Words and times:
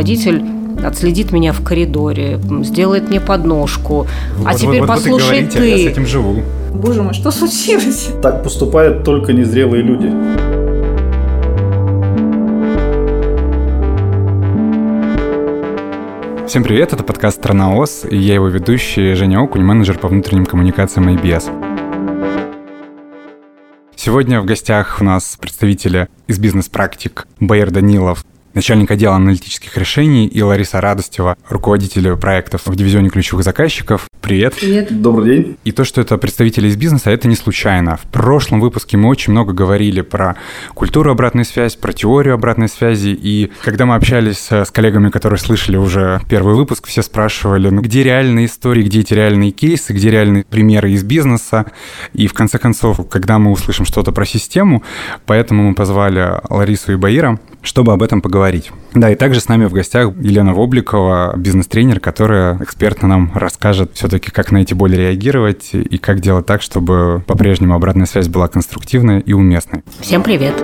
руководитель 0.00 0.42
отследит 0.82 1.30
меня 1.30 1.52
в 1.52 1.62
коридоре, 1.62 2.40
сделает 2.62 3.10
мне 3.10 3.20
подножку. 3.20 4.06
А 4.46 4.52
Вот, 4.52 4.58
теперь 4.58 4.80
вот, 4.80 4.86
послушай 4.86 5.42
говорите, 5.42 5.58
а 5.58 5.64
я 5.64 5.76
с 5.76 5.80
ты. 5.82 5.88
этим 5.90 6.06
живу. 6.06 6.42
Боже 6.72 7.02
мой, 7.02 7.12
что 7.12 7.30
случилось? 7.30 8.08
Так 8.22 8.42
поступают 8.42 9.04
только 9.04 9.34
незрелые 9.34 9.82
люди. 9.82 10.10
Всем 16.46 16.64
привет, 16.64 16.94
это 16.94 17.04
подкаст 17.04 17.36
«Страна 17.36 17.76
ОС», 17.76 18.04
и 18.10 18.16
я 18.16 18.34
его 18.34 18.48
ведущий 18.48 19.12
Женя 19.12 19.40
Окунь, 19.42 19.62
менеджер 19.62 19.98
по 19.98 20.08
внутренним 20.08 20.46
коммуникациям 20.46 21.08
IBS. 21.10 21.44
Сегодня 23.94 24.40
в 24.40 24.46
гостях 24.46 24.96
у 25.02 25.04
нас 25.04 25.36
представители 25.38 26.08
из 26.26 26.38
бизнес-практик 26.38 27.26
Байер 27.38 27.70
Данилов, 27.70 28.24
начальник 28.54 28.90
отдела 28.90 29.16
аналитических 29.16 29.76
решений, 29.76 30.26
и 30.26 30.42
Лариса 30.42 30.80
Радостева, 30.80 31.36
руководитель 31.48 32.16
проектов 32.16 32.62
в 32.66 32.74
дивизионе 32.74 33.10
ключевых 33.10 33.44
заказчиков. 33.44 34.06
Привет. 34.20 34.54
Привет. 34.54 35.00
Добрый 35.02 35.36
день. 35.36 35.56
И 35.64 35.72
то, 35.72 35.84
что 35.84 36.00
это 36.00 36.18
представители 36.18 36.68
из 36.68 36.76
бизнеса, 36.76 37.10
это 37.10 37.28
не 37.28 37.36
случайно. 37.36 37.96
В 37.96 38.02
прошлом 38.02 38.60
выпуске 38.60 38.96
мы 38.96 39.08
очень 39.08 39.32
много 39.32 39.52
говорили 39.52 40.00
про 40.02 40.36
культуру 40.74 41.10
обратной 41.10 41.44
связи, 41.44 41.78
про 41.78 41.92
теорию 41.92 42.34
обратной 42.34 42.68
связи. 42.68 43.10
И 43.10 43.50
когда 43.62 43.86
мы 43.86 43.94
общались 43.94 44.48
э, 44.50 44.64
с 44.64 44.70
коллегами, 44.70 45.10
которые 45.10 45.38
слышали 45.38 45.76
уже 45.76 46.20
первый 46.28 46.54
выпуск, 46.54 46.86
все 46.86 47.02
спрашивали, 47.02 47.70
ну 47.70 47.80
где 47.80 48.02
реальные 48.02 48.46
истории, 48.46 48.82
где 48.82 49.00
эти 49.00 49.14
реальные 49.14 49.52
кейсы, 49.52 49.92
где 49.92 50.10
реальные 50.10 50.44
примеры 50.44 50.92
из 50.92 51.02
бизнеса. 51.02 51.66
И 52.12 52.26
в 52.26 52.34
конце 52.34 52.58
концов, 52.58 53.08
когда 53.08 53.38
мы 53.38 53.50
услышим 53.50 53.84
что-то 53.84 54.12
про 54.12 54.24
систему, 54.24 54.82
поэтому 55.26 55.68
мы 55.68 55.74
позвали 55.74 56.40
Ларису 56.48 56.92
и 56.92 56.96
Баира, 56.96 57.38
чтобы 57.62 57.92
об 57.92 58.02
этом 58.02 58.20
поговорить. 58.20 58.70
Да, 58.94 59.10
и 59.10 59.14
также 59.14 59.40
с 59.40 59.48
нами 59.48 59.66
в 59.66 59.72
гостях 59.72 60.12
Елена 60.20 60.54
Вобликова, 60.54 61.34
бизнес-тренер, 61.36 62.00
которая 62.00 62.58
экспертно 62.62 63.08
нам 63.08 63.32
расскажет 63.34 63.92
все-таки, 63.94 64.30
как 64.30 64.50
на 64.52 64.58
эти 64.58 64.74
боли 64.74 64.96
реагировать 64.96 65.70
и 65.72 65.98
как 65.98 66.20
делать 66.20 66.46
так, 66.46 66.62
чтобы 66.62 67.22
по-прежнему 67.26 67.74
обратная 67.74 68.06
связь 68.06 68.28
была 68.28 68.48
конструктивной 68.48 69.20
и 69.20 69.32
уместной. 69.32 69.82
Всем 70.00 70.22
привет. 70.22 70.54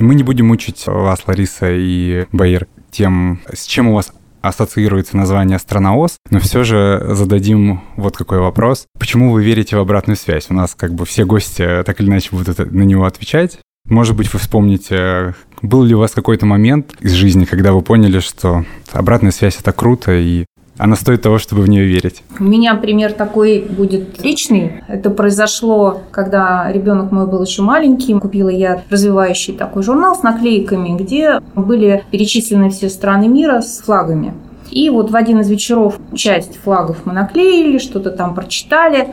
Мы 0.00 0.16
не 0.16 0.24
будем 0.24 0.48
мучить 0.48 0.84
вас, 0.86 1.22
Лариса 1.26 1.70
и 1.70 2.26
Баир, 2.32 2.66
тем, 2.90 3.40
с 3.52 3.66
чем 3.66 3.88
у 3.88 3.94
вас 3.94 4.12
ассоциируется 4.40 5.16
название 5.16 5.58
«Страна 5.60 5.94
ОС», 5.94 6.16
но 6.30 6.40
все 6.40 6.64
же 6.64 7.00
зададим 7.10 7.82
вот 7.96 8.16
какой 8.16 8.40
вопрос. 8.40 8.86
Почему 8.98 9.30
вы 9.30 9.44
верите 9.44 9.76
в 9.76 9.78
обратную 9.78 10.16
связь? 10.16 10.46
У 10.50 10.54
нас 10.54 10.74
как 10.74 10.92
бы 10.92 11.06
все 11.06 11.24
гости 11.24 11.84
так 11.86 12.00
или 12.00 12.08
иначе 12.08 12.30
будут 12.32 12.58
на 12.58 12.82
него 12.82 13.04
отвечать. 13.04 13.60
Может 13.86 14.16
быть, 14.16 14.32
вы 14.32 14.38
вспомните, 14.38 15.34
был 15.60 15.82
ли 15.82 15.94
у 15.94 15.98
вас 15.98 16.12
какой-то 16.12 16.46
момент 16.46 16.94
из 17.00 17.12
жизни, 17.12 17.44
когда 17.44 17.72
вы 17.72 17.82
поняли, 17.82 18.20
что 18.20 18.64
обратная 18.92 19.32
связь— 19.32 19.58
это 19.60 19.72
круто, 19.72 20.12
и 20.12 20.46
она 20.78 20.96
стоит 20.96 21.22
того, 21.22 21.38
чтобы 21.38 21.62
в 21.62 21.68
нее 21.68 21.84
верить? 21.84 22.22
У 22.40 22.44
меня 22.44 22.74
пример 22.74 23.12
такой 23.12 23.60
будет 23.60 24.22
личный. 24.22 24.82
Это 24.88 25.10
произошло, 25.10 26.00
когда 26.10 26.70
ребенок 26.72 27.12
мой 27.12 27.26
был 27.26 27.42
еще 27.44 27.62
маленький. 27.62 28.18
Купила 28.18 28.48
я 28.48 28.82
развивающий 28.88 29.54
такой 29.54 29.82
журнал 29.82 30.16
с 30.16 30.22
наклейками, 30.22 30.96
где 30.96 31.40
были 31.54 32.04
перечислены 32.10 32.70
все 32.70 32.88
страны 32.88 33.28
мира 33.28 33.60
с 33.60 33.80
флагами. 33.80 34.32
И 34.70 34.88
вот 34.88 35.10
в 35.10 35.16
один 35.16 35.40
из 35.40 35.50
вечеров 35.50 35.98
часть 36.14 36.56
флагов 36.56 37.04
мы 37.04 37.12
наклеили, 37.12 37.78
что-то 37.78 38.10
там 38.10 38.34
прочитали. 38.34 39.08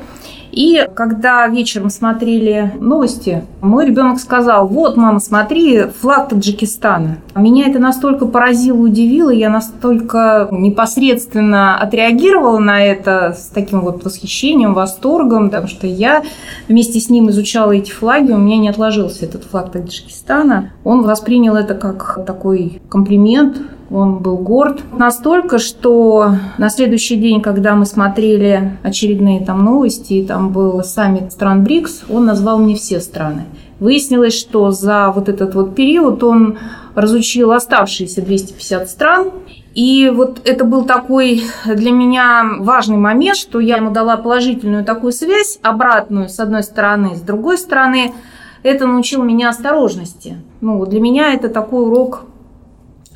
И 0.52 0.88
когда 0.95 1.47
вечером 1.47 1.89
смотрели 1.89 2.73
новости, 2.80 3.44
мой 3.61 3.86
ребенок 3.86 4.19
сказал, 4.19 4.67
вот, 4.67 4.97
мама, 4.97 5.19
смотри, 5.19 5.83
флаг 6.02 6.30
Таджикистана. 6.30 7.17
Меня 7.36 7.67
это 7.67 7.80
настолько 7.80 8.26
поразило, 8.26 8.77
удивило, 8.77 9.30
я 9.30 9.49
настолько 9.49 10.48
непосредственно 10.52 11.77
отреагировала 11.77 12.59
на 12.59 12.83
это 12.83 13.36
с 13.38 13.48
таким 13.48 13.82
вот 13.82 14.04
восхищением, 14.04 14.73
восторгом, 14.73 15.49
потому 15.49 15.67
что 15.67 15.88
я 15.88 16.23
вместе 16.67 16.99
с 16.99 17.09
ним 17.09 17.30
изучала 17.30 17.71
эти 17.71 17.92
флаги, 17.92 18.32
у 18.32 18.38
меня 18.38 18.58
не 18.58 18.70
отложился 18.70 19.26
этот 19.26 19.43
флаг 19.43 19.71
Таджикистана. 19.71 20.71
Он 20.83 21.04
воспринял 21.04 21.55
это 21.55 21.76
как 21.76 22.26
такой 22.26 22.82
комплимент, 22.89 23.58
он 23.92 24.20
был 24.20 24.38
горд 24.38 24.82
настолько, 24.98 25.58
что 25.58 26.36
на 26.58 26.70
следующий 26.70 27.16
день, 27.16 27.42
когда 27.42 27.76
мы 27.76 27.86
смотрели 27.86 28.77
очередные 28.83 29.44
там 29.44 29.66
новости, 29.66 30.23
там 30.27 30.50
был 30.52 30.83
саммит 30.83 31.32
стран 31.32 31.64
БРИКС, 31.64 32.04
он 32.10 32.26
назвал 32.26 32.60
мне 32.60 32.76
все 32.76 33.00
страны. 33.00 33.45
Выяснилось, 33.80 34.38
что 34.38 34.72
за 34.72 35.11
вот 35.11 35.30
этот 35.30 35.55
вот 35.55 35.73
период 35.73 36.23
он 36.23 36.60
разучил 36.95 37.52
оставшиеся 37.52 38.22
250 38.22 38.89
стран. 38.89 39.32
И 39.73 40.11
вот 40.14 40.42
это 40.45 40.66
был 40.66 40.83
такой 40.83 41.44
для 41.66 41.92
меня 41.92 42.44
важный 42.60 42.98
момент, 42.98 43.38
что 43.38 43.60
я 43.60 43.77
ему 43.77 43.92
дала 43.92 44.17
положительную 44.17 44.83
такую 44.83 45.14
связь, 45.14 45.60
обратную 45.61 46.27
с 46.27 46.39
одной 46.39 46.64
стороны, 46.64 47.16
с 47.16 47.21
другой 47.21 47.58
стороны. 47.58 48.14
Это 48.61 48.86
научило 48.86 49.23
меня 49.23 49.50
осторожности. 49.50 50.38
Ну, 50.60 50.86
для 50.86 51.00
меня 51.00 51.33
это 51.33 51.48
такой 51.48 51.83
урок 51.83 52.26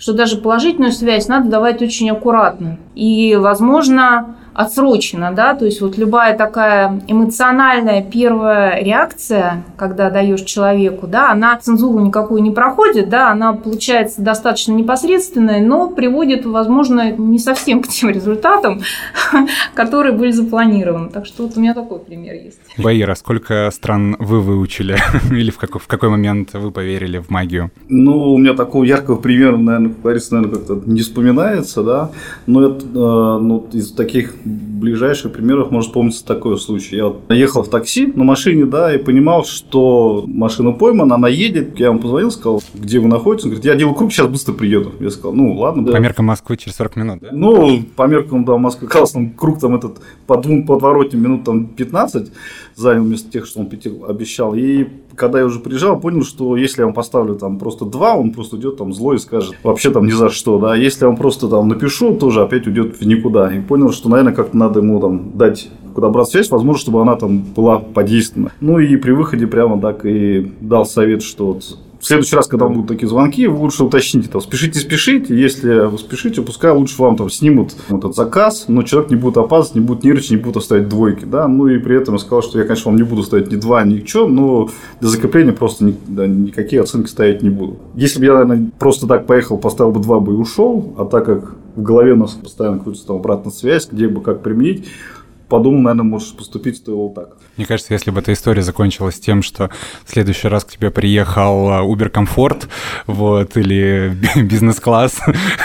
что 0.04 0.12
даже 0.12 0.36
положительную 0.36 0.92
связь 0.92 1.30
надо 1.30 1.50
давать 1.50 1.82
очень 1.82 2.10
аккуратно. 2.10 2.78
И, 2.94 3.38
возможно, 3.38 4.36
отсроченно, 4.54 5.32
да, 5.32 5.56
то 5.56 5.66
есть 5.66 5.82
вот 5.82 5.98
любая 5.98 6.38
такая 6.38 7.02
эмоциональная 7.08 8.04
первая 8.04 8.84
реакция, 8.84 9.64
когда 9.78 10.10
даешь 10.10 10.42
человеку, 10.42 11.08
да, 11.08 11.32
она 11.32 11.58
цензуру 11.58 12.00
никакую 12.00 12.44
не 12.44 12.52
проходит, 12.52 13.10
да, 13.10 13.32
она 13.32 13.54
получается 13.54 14.22
достаточно 14.22 14.74
непосредственная, 14.74 15.62
но 15.62 15.90
приводит, 15.90 16.46
возможно, 16.46 17.12
не 17.12 17.40
совсем 17.40 17.82
к 17.82 17.88
тем 17.88 18.10
результатам, 18.10 18.82
которые 19.74 20.14
были 20.14 20.32
запланированы. 20.32 21.10
Так 21.10 21.26
что 21.26 21.44
вот 21.44 21.58
у 21.58 21.60
меня 21.60 21.74
такой 21.74 22.00
пример 22.00 22.36
есть. 22.36 22.60
Баира, 22.78 23.16
сколько 23.16 23.70
стран 23.72 24.16
вы 24.20 24.42
выучили? 24.42 24.98
Или 25.32 25.52
в 25.52 25.58
какой, 25.58 25.82
в 25.82 25.88
какой 25.88 26.10
момент 26.10 26.54
вы 26.54 26.72
поверили 26.72 27.18
в 27.18 27.30
магию? 27.30 27.72
Ну, 27.90 28.34
у 28.34 28.38
меня 28.38 28.54
такого 28.54 28.84
яркого 28.84 29.16
примера, 29.16 29.58
наверное, 29.58 29.90
как 29.90 30.02
говорится, 30.02 30.36
наверное, 30.36 30.58
как-то 30.58 30.82
не 30.86 31.02
вспоминается, 31.02 31.84
да. 31.84 32.12
Но 32.46 32.68
это, 32.68 32.86
э, 32.86 33.40
ну, 33.42 33.68
из 33.72 33.92
таких 33.92 34.36
ближайших 34.46 35.32
примеров 35.34 35.72
может 35.72 35.90
вспомниться 35.90 36.26
такой 36.26 36.58
случай. 36.60 36.96
Я 36.98 37.06
вот 37.08 37.22
ехал 37.30 37.64
в 37.64 37.70
такси 37.70 38.08
на 38.08 38.24
машине, 38.24 38.66
да, 38.66 38.94
и 38.94 38.98
понимал, 38.98 39.46
что 39.46 40.24
машина 40.28 40.72
поймана, 40.72 41.16
она 41.16 41.28
едет. 41.28 41.80
Я 41.80 41.88
ему 41.88 42.00
позвонил, 42.00 42.32
сказал, 42.32 42.62
где 42.74 43.00
вы 43.00 43.08
находитесь. 43.08 43.46
Он 43.46 43.52
говорит, 43.52 43.66
я 43.66 43.76
делаю 43.76 43.96
круг, 43.96 44.12
сейчас 44.12 44.28
быстро 44.28 44.54
приеду. 44.54 44.92
Я 45.00 45.10
сказал, 45.10 45.34
ну, 45.34 45.54
ладно. 45.54 45.84
По 45.86 45.92
Да. 45.94 46.00
меркам 46.00 46.26
Москвы 46.26 46.58
через 46.58 46.76
40 46.78 46.96
минут, 46.98 47.20
да? 47.22 47.30
Ну, 47.32 47.84
по 47.96 48.08
меркам, 48.08 48.46
да, 48.46 48.58
Москвы, 48.58 48.88
как 48.88 49.02
раз 49.02 49.12
там 49.12 49.32
круг 49.32 49.60
там 49.60 49.76
этот 49.76 50.00
по 50.28 50.38
двум 50.38 50.66
подворотням 50.66 51.22
минут 51.22 51.44
там 51.44 51.66
15 51.68 52.32
занял 52.76 53.04
вместо 53.04 53.32
тех, 53.32 53.46
что 53.46 53.62
он 53.62 53.70
обещал. 54.08 54.56
И 54.56 54.88
когда 55.16 55.40
я 55.40 55.46
уже 55.46 55.60
приезжал, 55.60 56.00
понял, 56.00 56.24
что 56.24 56.58
если 56.58 56.82
я 56.82 56.86
вам 56.86 56.94
поставлю 56.94 57.36
там 57.36 57.60
просто 57.60 57.86
два, 57.86 58.16
он 58.16 58.32
просто 58.32 58.56
уйдет 58.56 58.78
там 58.78 58.94
злой 58.94 59.18
и 59.18 59.20
скажет 59.20 59.56
вообще 59.64 59.92
там 59.92 60.06
ни 60.06 60.12
за 60.12 60.30
что, 60.30 60.60
да. 60.60 60.76
Если 60.76 61.04
я 61.04 61.08
вам 61.08 61.18
просто 61.18 61.48
там 61.48 61.68
напишу, 61.68 62.16
тоже 62.16 62.42
опять 62.42 62.68
уйдет 62.68 63.00
в 63.00 63.06
никуда. 63.06 63.54
И 63.54 63.60
понял, 63.60 63.92
что, 63.92 64.10
наверное, 64.10 64.34
как-то 64.34 64.58
надо 64.58 64.80
ему 64.80 65.00
там 65.00 65.32
дать 65.36 65.70
куда 65.94 66.10
брать 66.10 66.30
связь, 66.30 66.50
возможно, 66.50 66.82
чтобы 66.82 67.02
она 67.02 67.16
там 67.16 67.40
была 67.56 67.80
подействована. 67.80 68.52
Ну 68.62 68.80
и 68.80 68.96
при 68.98 69.12
выходе 69.12 69.48
прямо 69.48 69.80
так 69.80 70.06
и 70.06 70.52
дал 70.60 70.86
совет, 70.86 71.22
что 71.22 71.54
вот 71.54 71.78
в 72.04 72.06
следующий 72.06 72.36
раз, 72.36 72.48
когда 72.48 72.68
будут 72.68 72.88
такие 72.88 73.08
звонки, 73.08 73.48
вы 73.48 73.60
лучше 73.60 73.86
уточните, 73.86 74.28
там, 74.28 74.42
спешите, 74.42 74.78
спешите. 74.78 75.40
Если 75.40 75.86
вы 75.88 75.98
спешите, 75.98 76.42
пускай 76.42 76.74
лучше 76.74 77.02
вам 77.02 77.16
там 77.16 77.30
снимут 77.30 77.72
этот 77.88 78.14
заказ, 78.14 78.66
но 78.68 78.84
человек 78.84 79.10
не 79.10 79.16
будет 79.16 79.38
опаздывать, 79.38 79.76
не 79.76 79.80
будет 79.80 80.04
нервничать, 80.04 80.32
не 80.32 80.38
будет 80.38 80.62
ставить 80.62 80.90
двойки, 80.90 81.24
да. 81.24 81.48
Ну 81.48 81.68
и 81.68 81.78
при 81.78 81.96
этом 81.96 82.16
я 82.16 82.20
сказал, 82.20 82.42
что 82.42 82.60
я, 82.60 82.66
конечно, 82.66 82.92
вам 82.92 82.98
не 82.98 83.04
буду 83.04 83.24
ставить 83.24 83.54
ни 83.54 83.56
два, 83.56 83.86
ни 83.86 84.06
что, 84.06 84.28
но 84.28 84.70
для 85.00 85.10
закрепления 85.10 85.54
просто 85.54 85.86
ни- 85.86 85.96
да, 86.06 86.28
никакие 86.28 86.82
оценки 86.82 87.08
ставить 87.08 87.42
не 87.42 87.50
буду. 87.50 87.78
Если 87.96 88.20
бы 88.20 88.26
я, 88.26 88.34
наверное, 88.34 88.70
просто 88.80 89.08
так 89.08 89.26
поехал, 89.26 89.58
поставил 89.58 89.94
бы 89.94 90.02
два 90.02 90.20
бы 90.20 90.34
и 90.34 90.36
ушел, 90.36 90.94
а 90.98 91.06
так 91.06 91.26
как 91.26 91.56
в 91.78 91.82
голове 91.82 92.12
у 92.12 92.18
нас 92.18 92.32
постоянно 92.32 92.80
крутится 92.80 93.08
там 93.08 93.16
обратная 93.16 93.54
связь, 93.54 93.88
где 93.90 94.10
бы 94.10 94.20
как 94.20 94.44
применить, 94.44 94.88
подумал, 95.48 95.82
наверное, 95.82 96.04
может 96.04 96.36
поступить 96.36 96.78
стоило 96.78 97.14
так. 97.14 97.38
Мне 97.58 97.66
кажется, 97.66 97.94
если 97.94 98.12
бы 98.12 98.20
эта 98.20 98.34
история 98.34 98.62
закончилась 98.62 99.20
тем, 99.20 99.44
что 99.44 99.70
в 100.06 100.12
следующий 100.12 100.48
раз 100.48 100.66
к 100.66 100.72
тебе 100.72 100.90
приехал 100.90 101.70
а, 101.70 101.84
Uber 101.84 102.10
Комфорт, 102.10 102.68
вот, 103.06 103.56
или 103.58 104.14
бизнес-класс, 104.36 105.22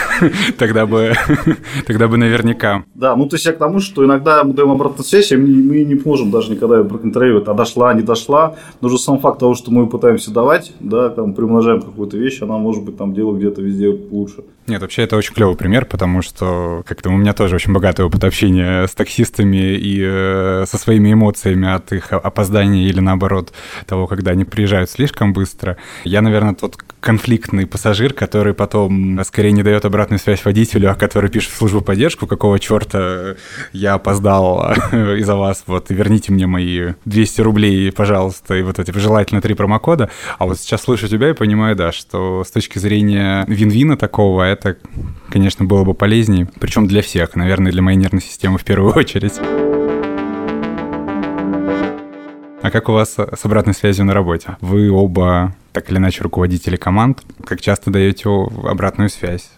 тогда 0.57 0.85
бы, 0.85 1.13
тогда 1.87 2.07
бы 2.07 2.17
наверняка. 2.17 2.83
Да, 2.93 3.15
ну 3.15 3.27
то 3.27 3.35
есть 3.35 3.45
я 3.45 3.53
к 3.53 3.57
тому, 3.57 3.79
что 3.79 4.05
иногда 4.05 4.43
мы 4.43 4.53
даем 4.53 4.71
обратную 4.71 5.05
связь, 5.05 5.31
и 5.31 5.37
мы, 5.37 5.83
не 5.83 5.95
можем 5.95 6.31
даже 6.31 6.51
никогда 6.51 6.77
ее 6.77 6.83
проконтролировать, 6.83 7.47
а 7.47 7.53
дошла, 7.53 7.93
не 7.93 8.01
дошла. 8.01 8.55
Но 8.81 8.87
уже 8.87 8.97
сам 8.99 9.19
факт 9.19 9.39
того, 9.39 9.55
что 9.55 9.71
мы 9.71 9.87
пытаемся 9.87 10.31
давать, 10.31 10.73
да, 10.79 11.09
там 11.09 11.33
приумножаем 11.33 11.81
какую-то 11.81 12.17
вещь, 12.17 12.41
она 12.41 12.57
может 12.57 12.83
быть 12.83 12.97
там 12.97 13.13
дело 13.13 13.35
где-то 13.35 13.61
везде 13.61 13.87
лучше. 13.87 14.43
Нет, 14.69 14.81
вообще 14.81 15.01
это 15.01 15.17
очень 15.17 15.33
клевый 15.33 15.55
пример, 15.55 15.85
потому 15.85 16.21
что 16.21 16.83
как-то 16.85 17.09
у 17.09 17.17
меня 17.17 17.33
тоже 17.33 17.55
очень 17.55 17.73
богатый 17.73 18.05
опыт 18.05 18.23
общения 18.23 18.85
с 18.85 18.91
таксистами 18.91 19.75
и 19.75 19.99
э, 19.99 20.65
со 20.67 20.77
своими 20.77 21.13
эмоциями 21.13 21.67
от 21.67 21.91
их 21.91 22.13
опоздания 22.13 22.87
или 22.87 22.99
наоборот 22.99 23.51
того, 23.87 24.05
когда 24.05 24.31
они 24.31 24.45
приезжают 24.45 24.91
слишком 24.91 25.33
быстро. 25.33 25.77
Я, 26.03 26.21
наверное, 26.21 26.53
тот 26.53 26.77
конфликтный 26.99 27.65
пассажир, 27.65 28.13
который 28.13 28.53
потом 28.53 29.19
скорее 29.23 29.53
не 29.53 29.63
дает 29.63 29.85
обратную 29.85 30.19
связь 30.19 30.43
водителю, 30.43 30.91
а 30.91 30.95
который 30.95 31.29
пишет 31.29 31.51
в 31.51 31.55
службу 31.55 31.81
поддержку, 31.81 32.27
какого 32.27 32.59
черта 32.59 33.35
я 33.71 33.93
опоздал 33.93 34.73
из-за 34.91 35.35
вас, 35.35 35.63
вот, 35.65 35.87
верните 35.89 36.31
мне 36.31 36.45
мои 36.45 36.93
200 37.05 37.41
рублей, 37.41 37.91
пожалуйста, 37.91 38.55
и 38.55 38.61
вот 38.61 38.79
эти 38.79 38.91
желательно 38.97 39.41
три 39.41 39.53
промокода. 39.53 40.09
А 40.37 40.45
вот 40.45 40.59
сейчас 40.59 40.81
слышу 40.83 41.07
тебя 41.07 41.29
и 41.29 41.33
понимаю, 41.33 41.75
да, 41.75 41.91
что 41.91 42.43
с 42.43 42.51
точки 42.51 42.79
зрения 42.79 43.45
вин-вина 43.47 43.95
такого, 43.95 44.43
это, 44.43 44.58
конечно, 45.29 45.65
было 45.65 45.83
бы 45.83 45.93
полезнее. 45.93 46.47
Причем 46.59 46.87
для 46.87 47.01
всех, 47.01 47.35
наверное, 47.35 47.71
для 47.71 47.81
моей 47.81 47.97
нервной 47.97 48.21
системы 48.21 48.57
в 48.57 48.63
первую 48.63 48.93
очередь. 48.95 49.39
А 52.61 52.71
как 52.71 52.89
у 52.89 52.93
вас 52.93 53.15
с 53.17 53.45
обратной 53.45 53.73
связью 53.73 54.05
на 54.05 54.13
работе? 54.13 54.57
Вы 54.61 54.91
оба, 54.91 55.55
так 55.71 55.89
или 55.89 55.97
иначе, 55.97 56.23
руководители 56.23 56.75
команд. 56.75 57.23
Как 57.45 57.61
часто 57.61 57.89
даете 57.89 58.29
обратную 58.29 59.09
связь? 59.09 59.49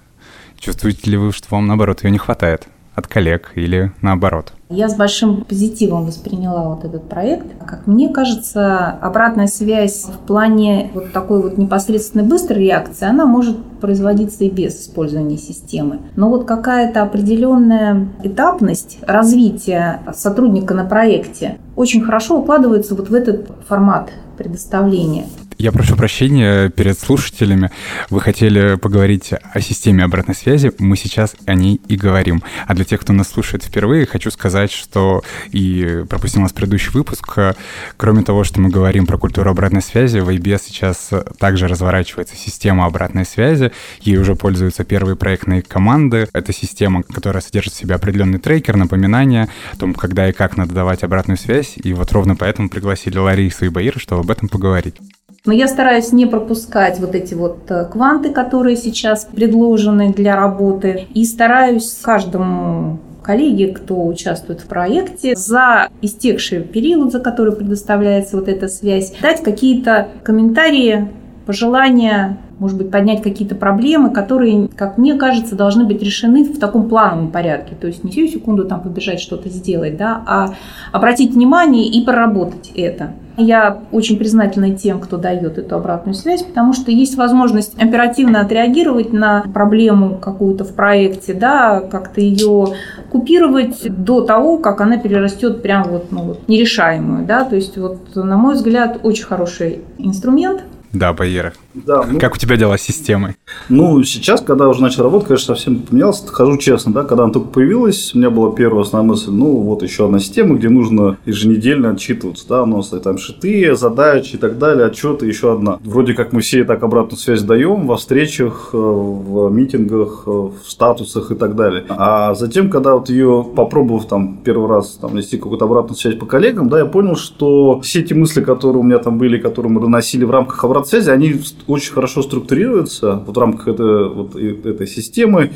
Чувствуете 0.60 1.10
ли 1.10 1.18
вы, 1.18 1.32
что 1.32 1.48
вам, 1.52 1.68
наоборот, 1.68 2.04
ее 2.04 2.12
не 2.12 2.20
хватает? 2.20 2.68
от 2.96 3.08
коллег 3.08 3.52
или 3.56 3.92
наоборот? 4.02 4.54
Я 4.72 4.88
с 4.88 4.96
большим 4.96 5.44
позитивом 5.44 6.06
восприняла 6.06 6.70
вот 6.70 6.86
этот 6.86 7.10
проект. 7.10 7.46
Как 7.66 7.88
мне 7.88 8.08
кажется, 8.08 8.88
обратная 8.88 9.48
связь 9.48 10.06
в 10.06 10.26
плане 10.26 10.92
вот 10.94 11.12
такой 11.12 11.42
вот 11.42 11.58
непосредственной 11.58 12.24
быстрой 12.24 12.64
реакции, 12.64 13.06
она 13.06 13.26
может 13.26 13.58
производиться 13.82 14.46
и 14.46 14.50
без 14.50 14.80
использования 14.80 15.38
системы. 15.38 16.00
Но 16.16 16.30
вот 16.30 16.46
какая-то 16.46 17.02
определенная 17.02 18.08
этапность 18.24 19.00
развития 19.02 20.00
сотрудника 20.14 20.74
на 20.74 20.86
проекте 20.86 21.58
очень 21.76 22.02
хорошо 22.02 22.40
укладывается 22.40 22.96
вот 22.96 23.10
в 23.10 23.14
этот 23.14 23.50
формат 23.68 24.10
предоставления. 24.38 25.26
Я 25.58 25.72
прошу 25.72 25.96
прощения 25.96 26.70
перед 26.70 26.98
слушателями. 26.98 27.70
Вы 28.10 28.20
хотели 28.20 28.78
поговорить 28.78 29.32
о 29.54 29.62
системе 29.62 30.04
обратной 30.04 30.34
связи. 30.34 30.72
Мы 30.80 30.98
сейчас 30.98 31.36
о 31.46 31.54
ней 31.54 31.80
и 31.88 31.98
говорим. 31.98 32.42
А 32.66 32.74
для 32.74 32.84
тех, 32.84 33.02
кто 33.02 33.14
нас 33.14 33.30
слушает 33.30 33.64
впервые, 33.64 34.08
хочу 34.08 34.32
сказать, 34.32 34.61
что 34.70 35.24
и 35.52 36.04
пропустил 36.08 36.44
нас 36.44 36.54
предыдущий 36.54 36.92
выпуск. 36.92 37.56
Кроме 37.98 38.24
того, 38.24 38.44
что 38.44 38.62
мы 38.62 38.70
говорим 38.70 39.08
про 39.08 39.18
культуру 39.18 39.50
обратной 39.50 39.82
связи, 39.82 40.20
в 40.20 40.30
IBS 40.30 40.62
сейчас 40.66 41.10
также 41.40 41.68
разворачивается 41.68 42.36
система 42.36 42.86
обратной 42.86 43.26
связи. 43.26 43.72
Ей 44.02 44.18
уже 44.18 44.36
пользуются 44.36 44.84
первые 44.84 45.16
проектные 45.16 45.64
команды. 45.64 46.28
Это 46.34 46.54
система, 46.54 47.02
которая 47.04 47.42
содержит 47.42 47.74
в 47.74 47.78
себе 47.78 47.96
определенный 47.96 48.40
трекер, 48.40 48.76
напоминания 48.76 49.50
о 49.74 49.78
том, 49.78 49.94
когда 49.94 50.30
и 50.30 50.34
как 50.34 50.58
надо 50.58 50.74
давать 50.74 51.04
обратную 51.04 51.38
связь. 51.38 51.74
И 51.76 51.94
вот 51.94 52.12
ровно 52.12 52.36
поэтому 52.36 52.70
пригласили 52.70 53.18
Ларису 53.18 53.66
и 53.66 53.70
Баира, 53.70 54.00
чтобы 54.00 54.22
об 54.22 54.32
этом 54.32 54.50
поговорить. 54.50 54.96
Но 55.44 55.54
я 55.54 55.68
стараюсь 55.68 56.12
не 56.12 56.28
пропускать 56.28 57.00
вот 57.00 57.16
эти 57.16 57.34
вот 57.34 57.70
э, 57.70 57.86
кванты, 57.86 58.30
которые 58.30 58.78
сейчас 58.78 59.26
предложены 59.26 60.14
для 60.14 60.36
работы, 60.36 61.08
и 61.16 61.26
стараюсь 61.26 61.98
каждому 62.04 63.00
коллеге, 63.22 63.68
кто 63.68 64.06
участвует 64.06 64.62
в 64.62 64.66
проекте, 64.66 65.36
за 65.36 65.90
истекший 66.02 66.62
период, 66.62 67.12
за 67.12 67.20
который 67.20 67.56
предоставляется 67.56 68.38
вот 68.38 68.48
эта 68.48 68.68
связь, 68.68 69.14
дать 69.22 69.44
какие-то 69.44 70.10
комментарии, 70.24 71.10
пожелания, 71.46 72.38
может 72.62 72.78
быть, 72.78 72.92
поднять 72.92 73.24
какие-то 73.24 73.56
проблемы, 73.56 74.12
которые, 74.12 74.68
как 74.68 75.00
мне 75.00 75.16
кажется, 75.16 75.56
должны 75.56 75.84
быть 75.84 76.04
решены 76.04 76.44
в 76.44 76.60
таком 76.60 76.88
плановом 76.88 77.32
порядке. 77.32 77.74
То 77.74 77.88
есть 77.88 78.04
не 78.04 78.12
всю 78.12 78.28
секунду 78.28 78.66
там 78.66 78.82
побежать 78.82 79.20
что-то 79.20 79.50
сделать, 79.50 79.98
да, 79.98 80.22
а 80.28 80.54
обратить 80.92 81.34
внимание 81.34 81.88
и 81.88 82.06
проработать 82.06 82.72
это. 82.76 83.14
Я 83.36 83.80
очень 83.92 84.20
признательна 84.20 84.76
тем, 84.76 85.00
кто 85.00 85.18
дает 85.18 85.58
эту 85.58 85.76
обратную 85.76 86.14
связь, 86.14 86.44
потому 86.44 86.74
что 86.74 86.92
есть 86.92 87.18
возможность 87.18 87.82
оперативно 87.82 88.42
отреагировать 88.42 89.12
на 89.12 89.44
проблему 89.52 90.20
какую-то 90.20 90.64
в 90.64 90.76
проекте, 90.76 91.34
да, 91.34 91.80
как-то 91.80 92.22
ее 92.22 92.68
купировать 93.10 93.88
до 93.90 94.22
того, 94.22 94.60
как 94.60 94.82
она 94.82 94.98
перерастет 94.98 95.64
прям 95.64 95.86
вот, 95.86 96.12
ну, 96.12 96.26
вот 96.26 96.48
нерешаемую. 96.48 97.26
Да? 97.26 97.44
То 97.44 97.56
есть, 97.56 97.76
вот, 97.76 98.16
на 98.16 98.38
мой 98.38 98.54
взгляд, 98.54 99.00
очень 99.02 99.26
хороший 99.26 99.80
инструмент– 99.98 100.62
да, 100.94 101.14
Баера. 101.14 101.54
Да, 101.74 102.04
ну, 102.04 102.20
как 102.20 102.36
у 102.36 102.38
тебя 102.38 102.58
дела 102.58 102.78
с 102.78 102.82
системой? 102.82 103.36
Ну, 103.70 104.04
сейчас, 104.04 104.42
когда 104.42 104.68
уже 104.68 104.82
начал 104.82 105.04
работать, 105.04 105.28
конечно, 105.28 105.56
совсем 105.56 105.80
поменялось. 105.80 106.24
Хожу 106.28 106.58
честно, 106.58 106.92
да, 106.94 107.04
когда 107.04 107.24
она 107.24 107.34
только 107.34 107.50
появилась, 107.50 108.14
у 108.14 108.18
меня 108.18 108.30
была 108.30 108.52
первая 108.54 108.84
основная 108.84 109.12
мысль, 109.12 109.32
ну, 109.32 109.58
вот 109.62 109.84
еще 109.84 110.06
одна 110.06 110.20
система, 110.20 110.56
где 110.56 110.70
нужно 110.70 111.18
еженедельно 111.26 111.92
отчитываться, 111.92 112.48
да, 112.48 112.64
у 112.64 112.66
нас 112.66 112.90
там 112.90 113.18
шиты, 113.18 113.76
задачи 113.76 114.36
и 114.36 114.38
так 114.38 114.58
далее, 114.58 114.86
отчеты, 114.86 115.26
еще 115.26 115.54
одна. 115.54 115.80
Вроде 115.84 116.14
как 116.14 116.34
мы 116.34 116.42
все 116.42 116.64
так 116.64 116.84
обратную 116.84 117.18
связь 117.18 117.42
даем 117.42 117.88
во 117.88 117.98
встречах, 117.98 118.70
э, 118.74 118.78
в 118.78 119.50
митингах, 119.50 120.24
э, 120.26 120.30
в 120.30 120.54
статусах 120.68 121.32
и 121.32 121.36
так 121.36 121.56
далее. 121.56 121.86
А 121.90 122.34
затем, 122.36 122.70
когда 122.70 122.96
вот 122.96 123.10
ее 123.10 123.46
попробовав 123.56 124.08
там 124.08 124.40
первый 124.44 124.70
раз 124.70 124.98
там 125.02 125.16
нести 125.16 125.38
какую-то 125.38 125.66
обратную 125.66 125.98
связь 125.98 126.16
по 126.16 126.26
коллегам, 126.26 126.70
да, 126.70 126.80
я 126.80 126.86
понял, 126.86 127.16
что 127.16 127.80
все 127.82 128.02
эти 128.02 128.14
мысли, 128.14 128.42
которые 128.42 128.82
у 128.82 128.84
меня 128.84 129.00
там 129.00 129.18
были, 129.18 129.38
которые 129.38 129.72
мы 129.72 129.82
доносили 129.82 130.26
в 130.26 130.32
рамках 130.32 130.64
обратной 130.64 130.90
связи, 130.90 131.10
они 131.10 131.40
очень 131.68 131.94
хорошо 131.94 132.22
структурируются 132.22 133.16
вот 133.26 133.36
в 133.36 133.40
рамках 133.40 133.68
этой, 133.68 134.10
вот 134.10 134.36
этой 134.36 134.88
системы 134.88 135.52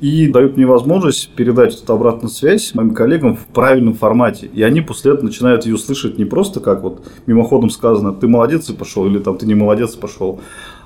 и 0.00 0.28
дают 0.28 0.56
мне 0.56 0.66
возможность 0.66 1.30
передать 1.30 1.80
эту 1.80 1.92
обратную 1.92 2.30
связь 2.30 2.74
моим 2.74 2.94
коллегам 2.94 3.36
в 3.36 3.46
правильном 3.46 3.94
формате. 3.94 4.50
И 4.52 4.62
они 4.62 4.80
после 4.80 5.12
этого 5.12 5.26
начинают 5.26 5.66
ее 5.66 5.78
слышать 5.78 6.18
не 6.18 6.24
просто 6.24 6.60
как 6.60 6.82
вот 6.82 7.04
мимоходом 7.26 7.70
сказано, 7.70 8.12
ты 8.12 8.28
молодец 8.28 8.68
и 8.70 8.74
пошел, 8.74 9.06
или 9.06 9.18
там 9.18 9.38
ты 9.38 9.46
не 9.46 9.54
молодец 9.54 9.94
и 9.94 10.00
пошел, 10.00 10.40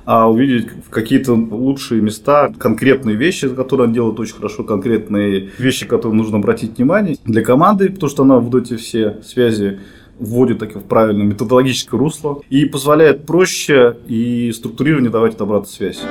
а 0.05 0.29
увидеть 0.29 0.67
какие-то 0.89 1.33
лучшие 1.33 2.01
места, 2.01 2.51
конкретные 2.57 3.15
вещи, 3.15 3.47
которые 3.47 3.87
он 3.87 3.93
делает 3.93 4.19
очень 4.19 4.35
хорошо, 4.35 4.63
конкретные 4.63 5.49
вещи, 5.57 5.85
которые 5.85 6.17
нужно 6.17 6.37
обратить 6.37 6.77
внимание 6.77 7.17
для 7.23 7.43
команды, 7.43 7.89
потому 7.89 8.09
что 8.09 8.23
она 8.23 8.39
вот 8.39 8.61
эти 8.61 8.75
все 8.75 9.21
связи 9.23 9.79
вводит 10.19 10.59
так 10.59 10.75
в 10.75 10.81
правильное 10.81 11.25
методологическое 11.25 11.99
русло 11.99 12.41
и 12.49 12.65
позволяет 12.65 13.25
проще 13.25 13.97
и 14.07 14.51
структурированнее 14.51 15.11
давать 15.11 15.39
обратную 15.39 15.65
связь. 15.65 16.01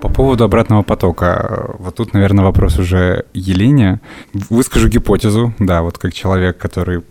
По 0.00 0.08
поводу 0.08 0.44
обратного 0.44 0.82
потока. 0.82 1.76
Вот 1.78 1.96
тут, 1.96 2.12
наверное, 2.12 2.44
вопрос 2.44 2.78
уже 2.78 3.24
Елене. 3.34 4.00
Выскажу 4.32 4.88
гипотезу, 4.88 5.54
да, 5.58 5.82
вот 5.82 5.98
как 5.98 6.12
человек, 6.12 6.58
который 6.58 7.02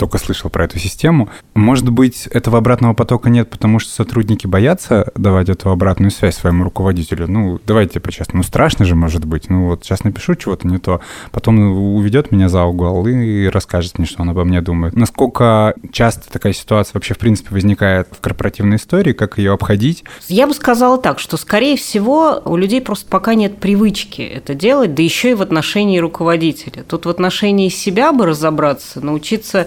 только 0.00 0.16
слышал 0.16 0.48
про 0.48 0.64
эту 0.64 0.78
систему. 0.78 1.28
Может 1.54 1.90
быть, 1.90 2.26
этого 2.26 2.56
обратного 2.56 2.94
потока 2.94 3.28
нет, 3.28 3.50
потому 3.50 3.78
что 3.78 3.92
сотрудники 3.92 4.46
боятся 4.46 5.12
давать 5.14 5.50
эту 5.50 5.68
обратную 5.68 6.10
связь 6.10 6.36
своему 6.36 6.64
руководителю. 6.64 7.28
Ну, 7.28 7.60
давайте 7.66 8.00
по-честному. 8.00 8.38
Ну, 8.38 8.42
страшно 8.42 8.86
же 8.86 8.94
может 8.94 9.26
быть. 9.26 9.50
Ну, 9.50 9.66
вот 9.66 9.84
сейчас 9.84 10.02
напишу 10.02 10.36
чего-то 10.36 10.66
не 10.66 10.78
то, 10.78 11.02
потом 11.32 11.58
уведет 11.94 12.32
меня 12.32 12.48
за 12.48 12.64
угол 12.64 13.06
и 13.06 13.46
расскажет 13.48 13.98
мне, 13.98 14.06
что 14.06 14.22
он 14.22 14.30
обо 14.30 14.42
мне 14.44 14.62
думает. 14.62 14.96
Насколько 14.96 15.74
часто 15.92 16.32
такая 16.32 16.54
ситуация 16.54 16.94
вообще, 16.94 17.12
в 17.12 17.18
принципе, 17.18 17.50
возникает 17.50 18.08
в 18.10 18.22
корпоративной 18.22 18.78
истории, 18.78 19.12
как 19.12 19.36
ее 19.36 19.52
обходить? 19.52 20.04
Я 20.28 20.46
бы 20.46 20.54
сказала 20.54 20.96
так, 20.96 21.18
что, 21.18 21.36
скорее 21.36 21.76
всего, 21.76 22.40
у 22.46 22.56
людей 22.56 22.80
просто 22.80 23.06
пока 23.06 23.34
нет 23.34 23.58
привычки 23.58 24.22
это 24.22 24.54
делать, 24.54 24.94
да 24.94 25.02
еще 25.02 25.32
и 25.32 25.34
в 25.34 25.42
отношении 25.42 25.98
руководителя. 25.98 26.84
Тут 26.84 27.04
в 27.04 27.10
отношении 27.10 27.68
себя 27.68 28.12
бы 28.12 28.24
разобраться, 28.24 29.02
научиться 29.02 29.66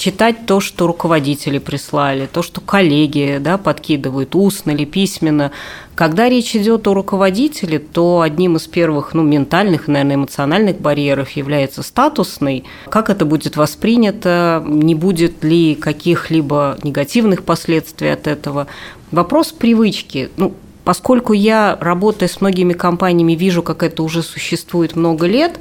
читать 0.00 0.46
то, 0.46 0.60
что 0.60 0.86
руководители 0.86 1.58
прислали, 1.58 2.26
то, 2.26 2.42
что 2.42 2.62
коллеги 2.62 3.36
да, 3.38 3.58
подкидывают 3.58 4.34
устно 4.34 4.70
или 4.70 4.86
письменно. 4.86 5.52
Когда 5.94 6.30
речь 6.30 6.56
идет 6.56 6.88
о 6.88 6.94
руководителе, 6.94 7.78
то 7.78 8.22
одним 8.22 8.56
из 8.56 8.66
первых 8.66 9.12
ну, 9.12 9.22
ментальных, 9.22 9.88
наверное, 9.88 10.16
эмоциональных 10.16 10.80
барьеров 10.80 11.32
является 11.32 11.82
статусный. 11.82 12.64
Как 12.88 13.10
это 13.10 13.26
будет 13.26 13.58
воспринято, 13.58 14.64
не 14.66 14.94
будет 14.94 15.44
ли 15.44 15.74
каких-либо 15.74 16.78
негативных 16.82 17.44
последствий 17.44 18.08
от 18.08 18.26
этого. 18.26 18.68
Вопрос 19.10 19.52
привычки. 19.52 20.30
Ну, 20.38 20.54
поскольку 20.82 21.34
я, 21.34 21.76
работая 21.78 22.30
с 22.30 22.40
многими 22.40 22.72
компаниями, 22.72 23.34
вижу, 23.34 23.62
как 23.62 23.82
это 23.82 24.02
уже 24.02 24.22
существует 24.22 24.96
много 24.96 25.26
лет, 25.26 25.60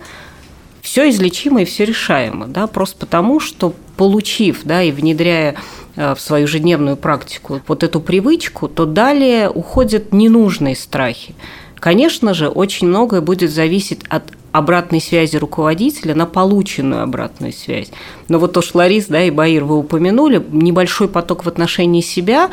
все 0.82 1.10
излечимо 1.10 1.64
и 1.64 1.66
все 1.66 1.84
решаемо, 1.84 2.48
да, 2.48 2.68
просто 2.68 3.00
потому, 3.00 3.42
что 3.42 3.74
получив, 4.00 4.62
да, 4.64 4.82
и 4.82 4.92
внедряя 4.94 5.56
э, 5.98 6.16
в 6.16 6.22
свою 6.22 6.44
ежедневную 6.44 6.96
практику 6.96 7.60
вот 7.68 7.84
эту 7.84 8.00
привычку, 8.00 8.70
то 8.70 8.86
далее 8.86 9.50
уходят 9.50 10.14
ненужные 10.14 10.78
страхи. 10.78 11.36
Конечно 11.76 12.34
же, 12.34 12.48
очень 12.48 12.88
многое 12.88 13.20
будет 13.20 13.52
зависеть 13.52 14.00
от 14.08 14.24
обратной 14.54 15.02
связи 15.02 15.36
руководителя 15.36 16.16
на 16.16 16.26
полученную 16.26 17.04
обратную 17.04 17.52
связь. 17.52 17.92
Но 18.30 18.40
вот 18.40 18.54
то, 18.54 18.62
что 18.62 18.78
Ларис 18.78 19.08
да, 19.08 19.22
и 19.22 19.32
Баир 19.32 19.66
вы 19.66 19.78
упомянули, 19.78 20.42
небольшой 20.50 21.10
поток 21.10 21.44
в 21.44 21.50
отношении 21.50 22.00
себя, 22.00 22.52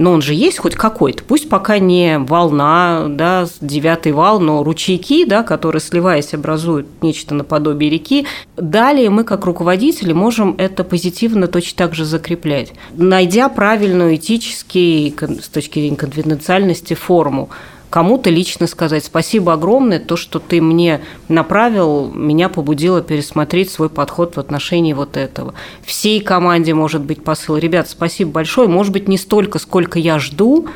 но 0.00 0.12
он 0.12 0.22
же 0.22 0.32
есть 0.32 0.58
хоть 0.58 0.76
какой-то, 0.76 1.22
пусть 1.22 1.50
пока 1.50 1.78
не 1.78 2.18
волна, 2.18 3.04
да, 3.10 3.46
девятый 3.60 4.12
вал, 4.12 4.40
но 4.40 4.64
ручейки, 4.64 5.26
да, 5.26 5.42
которые, 5.42 5.82
сливаясь, 5.82 6.32
образуют 6.32 6.86
нечто 7.02 7.34
наподобие 7.34 7.90
реки. 7.90 8.24
Далее 8.56 9.10
мы, 9.10 9.24
как 9.24 9.44
руководители, 9.44 10.14
можем 10.14 10.54
это 10.56 10.84
позитивно 10.84 11.48
точно 11.48 11.76
так 11.76 11.94
же 11.94 12.06
закреплять, 12.06 12.72
найдя 12.94 13.50
правильную 13.50 14.16
этически, 14.16 15.14
с 15.20 15.48
точки 15.48 15.80
зрения 15.80 15.96
конфиденциальности, 15.96 16.94
форму 16.94 17.50
кому-то 17.90 18.30
лично 18.30 18.66
сказать 18.66 19.04
спасибо 19.04 19.52
огромное, 19.52 19.98
то, 19.98 20.16
что 20.16 20.38
ты 20.38 20.62
мне 20.62 21.00
направил, 21.28 22.10
меня 22.10 22.48
побудило 22.48 23.02
пересмотреть 23.02 23.70
свой 23.70 23.90
подход 23.90 24.36
в 24.36 24.40
отношении 24.40 24.92
вот 24.92 25.16
этого. 25.16 25.54
Всей 25.82 26.20
команде 26.20 26.72
может 26.72 27.02
быть 27.02 27.22
посыл. 27.22 27.56
Ребят, 27.56 27.88
спасибо 27.90 28.30
большое. 28.30 28.68
Может 28.68 28.92
быть, 28.92 29.08
не 29.08 29.18
столько, 29.18 29.58
сколько 29.58 29.98
я 29.98 30.18
жду, 30.18 30.68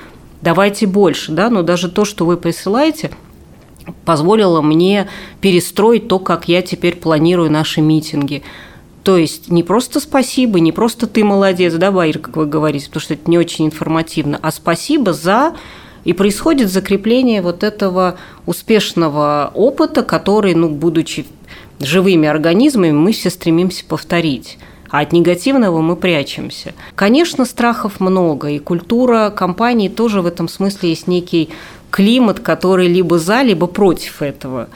давайте 0.43 0.87
больше, 0.87 1.33
да, 1.33 1.49
но 1.49 1.63
даже 1.63 1.89
то, 1.89 2.05
что 2.05 2.27
вы 2.27 2.37
присылаете, 2.37 3.11
позволило 4.05 4.61
мне 4.61 5.09
перестроить 5.41 6.09
то, 6.09 6.19
как 6.19 6.49
я 6.49 6.63
теперь 6.63 6.97
планирую 6.97 7.51
наши 7.51 7.81
митинги. 7.81 8.43
То 9.05 9.19
есть 9.19 9.51
не 9.51 9.63
просто 9.63 10.01
спасибо, 10.01 10.61
не 10.61 10.73
просто 10.73 11.07
ты 11.07 11.25
молодец, 11.25 11.75
да, 11.75 11.93
Баир, 11.93 12.19
как 12.19 12.37
вы 12.37 12.47
говорите, 12.47 12.87
потому 12.87 13.03
что 13.03 13.15
это 13.15 13.31
не 13.31 13.37
очень 13.37 13.67
информативно, 13.67 14.39
а 14.41 14.51
спасибо 14.51 15.13
за 15.13 15.55
и 16.05 16.13
происходит 16.13 16.71
закрепление 16.71 17.43
вот 17.43 17.63
этого 17.63 18.17
успешного 18.47 19.51
опыта, 19.55 20.03
который, 20.03 20.55
ну, 20.55 20.69
будучи 20.69 21.27
живыми 21.81 22.29
организмами, 22.29 22.93
мы 22.93 23.13
все 23.13 23.31
стремимся 23.31 23.85
повторить 23.85 24.59
а 24.95 25.01
от 25.01 25.13
негативного 25.13 25.81
мы 25.81 25.97
прячемся. 25.97 26.73
Конечно, 26.95 27.47
страхов 27.47 27.99
много, 27.99 28.51
и 28.51 28.61
культура 28.61 29.31
компании 29.31 29.89
тоже 29.89 30.21
в 30.21 30.27
этом 30.27 30.47
смысле 30.47 30.91
есть 30.91 31.09
некий 31.09 31.51
климат, 31.91 32.39
который 32.39 32.87
либо 32.87 33.19
за, 33.19 33.43
либо 33.43 33.67
против 33.67 34.23
этого. 34.23 34.69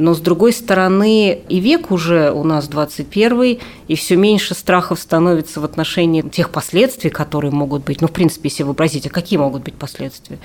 Но, 0.00 0.14
с 0.14 0.20
другой 0.20 0.54
стороны, 0.54 1.42
и 1.50 1.60
век 1.60 1.90
уже 1.90 2.32
у 2.32 2.42
нас 2.42 2.68
21 2.68 3.58
и 3.86 3.94
все 3.96 4.16
меньше 4.16 4.54
страхов 4.54 4.98
становится 4.98 5.60
в 5.60 5.64
отношении 5.66 6.22
тех 6.22 6.48
последствий, 6.48 7.10
которые 7.10 7.50
могут 7.50 7.84
быть. 7.84 8.00
Ну, 8.00 8.08
в 8.08 8.10
принципе, 8.10 8.48
если 8.48 8.62
вообразить, 8.62 9.06
а 9.06 9.10
какие 9.10 9.38
могут 9.38 9.62
быть 9.62 9.74
последствия? 9.74 10.38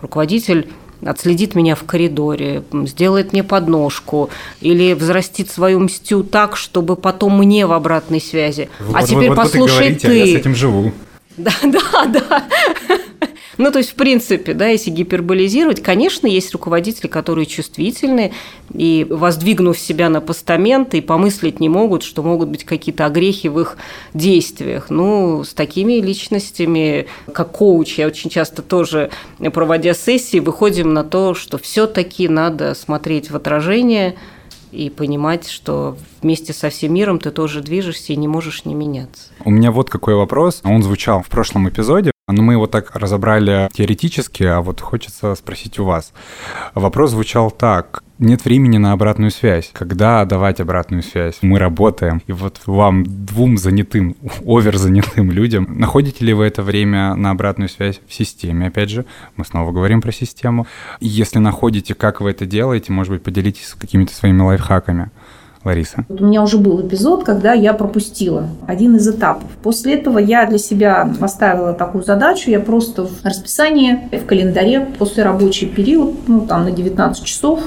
Руководитель 0.00 0.70
отследит 1.04 1.54
меня 1.54 1.76
в 1.76 1.84
коридоре, 1.84 2.64
сделает 2.72 3.32
мне 3.32 3.44
подножку 3.44 4.28
или 4.60 4.92
взрастит 4.92 5.52
свою 5.52 5.78
мстю 5.78 6.24
так, 6.24 6.56
чтобы 6.56 6.96
потом 6.96 7.38
мне 7.38 7.64
в 7.66 7.72
обратной 7.72 8.20
связи. 8.20 8.68
Вот, 8.80 8.96
а 8.96 9.04
теперь 9.04 9.28
вот, 9.28 9.36
послушай 9.36 9.90
вот 9.90 10.02
ты. 10.02 10.08
ты. 10.08 10.10
А 10.10 10.14
я 10.14 10.26
с 10.26 10.40
этим 10.40 10.56
живу. 10.56 10.90
Да, 11.36 11.52
да, 11.62 12.06
да. 12.06 12.44
Ну, 13.58 13.70
то 13.70 13.78
есть, 13.78 13.90
в 13.90 13.94
принципе, 13.94 14.54
да, 14.54 14.66
если 14.66 14.90
гиперболизировать, 14.90 15.82
конечно, 15.82 16.26
есть 16.26 16.52
руководители, 16.52 17.06
которые 17.06 17.46
чувствительны 17.46 18.32
и, 18.72 19.06
воздвигнув 19.08 19.78
себя 19.78 20.08
на 20.08 20.20
постамент, 20.20 20.94
и 20.94 21.00
помыслить 21.00 21.60
не 21.60 21.68
могут, 21.68 22.02
что 22.02 22.22
могут 22.22 22.48
быть 22.48 22.64
какие-то 22.64 23.06
огрехи 23.06 23.48
в 23.48 23.58
их 23.60 23.76
действиях. 24.14 24.90
Ну, 24.90 25.44
с 25.44 25.54
такими 25.54 25.94
личностями, 25.94 27.06
как 27.32 27.52
коуч, 27.52 27.98
я 27.98 28.06
очень 28.06 28.30
часто 28.30 28.62
тоже, 28.62 29.10
проводя 29.52 29.94
сессии, 29.94 30.38
выходим 30.38 30.92
на 30.92 31.04
то, 31.04 31.34
что 31.34 31.58
все-таки 31.58 32.28
надо 32.28 32.74
смотреть 32.74 33.30
в 33.30 33.36
отражение– 33.36 34.16
и 34.76 34.90
понимать, 34.90 35.48
что 35.48 35.96
вместе 36.22 36.52
со 36.52 36.68
всем 36.68 36.94
миром 36.94 37.18
ты 37.18 37.30
тоже 37.30 37.62
движешься 37.62 38.12
и 38.12 38.16
не 38.16 38.28
можешь 38.28 38.64
не 38.64 38.74
меняться. 38.74 39.30
У 39.44 39.50
меня 39.50 39.70
вот 39.70 39.90
какой 39.90 40.14
вопрос. 40.14 40.60
Он 40.64 40.82
звучал 40.82 41.22
в 41.22 41.28
прошлом 41.28 41.68
эпизоде. 41.68 42.12
Но 42.28 42.42
мы 42.42 42.54
его 42.54 42.66
так 42.66 42.96
разобрали 42.96 43.68
теоретически, 43.72 44.42
а 44.42 44.60
вот 44.60 44.80
хочется 44.80 45.36
спросить 45.36 45.78
у 45.78 45.84
вас. 45.84 46.12
Вопрос 46.74 47.12
звучал 47.12 47.52
так. 47.52 48.02
Нет 48.18 48.44
времени 48.44 48.78
на 48.78 48.90
обратную 48.90 49.30
связь. 49.30 49.70
Когда 49.72 50.24
давать 50.24 50.58
обратную 50.58 51.04
связь? 51.04 51.38
Мы 51.42 51.60
работаем. 51.60 52.22
И 52.26 52.32
вот 52.32 52.62
вам, 52.66 53.04
двум 53.06 53.56
занятым, 53.56 54.16
овер 54.44 54.76
занятым 54.76 55.30
людям, 55.30 55.68
находите 55.78 56.24
ли 56.24 56.32
вы 56.32 56.46
это 56.46 56.64
время 56.64 57.14
на 57.14 57.30
обратную 57.30 57.68
связь 57.68 58.00
в 58.08 58.12
системе? 58.12 58.66
Опять 58.66 58.90
же, 58.90 59.06
мы 59.36 59.44
снова 59.44 59.70
говорим 59.70 60.02
про 60.02 60.10
систему. 60.10 60.66
Если 60.98 61.38
находите, 61.38 61.94
как 61.94 62.20
вы 62.20 62.30
это 62.30 62.44
делаете, 62.44 62.90
может 62.90 63.12
быть, 63.12 63.22
поделитесь 63.22 63.76
какими-то 63.78 64.12
своими 64.12 64.42
лайфхаками. 64.42 65.12
Лариса? 65.66 66.04
Вот 66.08 66.20
у 66.20 66.26
меня 66.26 66.42
уже 66.42 66.58
был 66.58 66.80
эпизод, 66.86 67.24
когда 67.24 67.52
я 67.52 67.72
пропустила 67.72 68.48
один 68.66 68.96
из 68.96 69.08
этапов. 69.08 69.50
После 69.62 69.94
этого 69.94 70.18
я 70.18 70.46
для 70.46 70.58
себя 70.58 71.10
поставила 71.20 71.72
такую 71.72 72.04
задачу. 72.04 72.50
Я 72.50 72.60
просто 72.60 73.06
в 73.06 73.24
расписании, 73.24 74.08
в 74.12 74.24
календаре 74.26 74.86
после 74.98 75.24
рабочий 75.24 75.66
период, 75.66 76.14
ну 76.28 76.40
там 76.42 76.64
на 76.64 76.70
19 76.70 77.24
часов, 77.24 77.60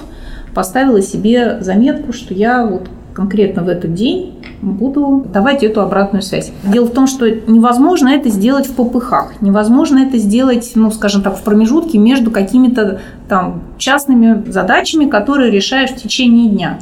поставила 0.53 1.01
себе 1.01 1.62
заметку, 1.62 2.13
что 2.13 2.34
я 2.34 2.65
вот 2.65 2.89
конкретно 3.13 3.63
в 3.63 3.68
этот 3.68 3.94
день 3.94 4.36
буду 4.62 5.25
давать 5.34 5.63
эту 5.63 5.82
обратную 5.82 6.22
связь. 6.22 6.51
Дело 6.63 6.86
в 6.86 6.91
том, 6.91 7.06
что 7.06 7.29
невозможно 7.29 8.10
это 8.10 8.29
сделать 8.29 8.68
в 8.68 8.75
попыхах, 8.75 9.41
невозможно 9.41 10.00
это 10.00 10.18
сделать, 10.18 10.72
ну, 10.75 10.89
скажем 10.91 11.22
так, 11.22 11.38
в 11.38 11.44
промежутке 11.44 11.98
между 11.98 12.32
какими-то 12.32 13.01
там 13.27 13.63
частными 13.77 14.50
задачами, 14.50 15.10
которые 15.10 15.51
решаешь 15.51 15.89
в 15.89 15.98
течение 15.98 16.50
дня 16.50 16.79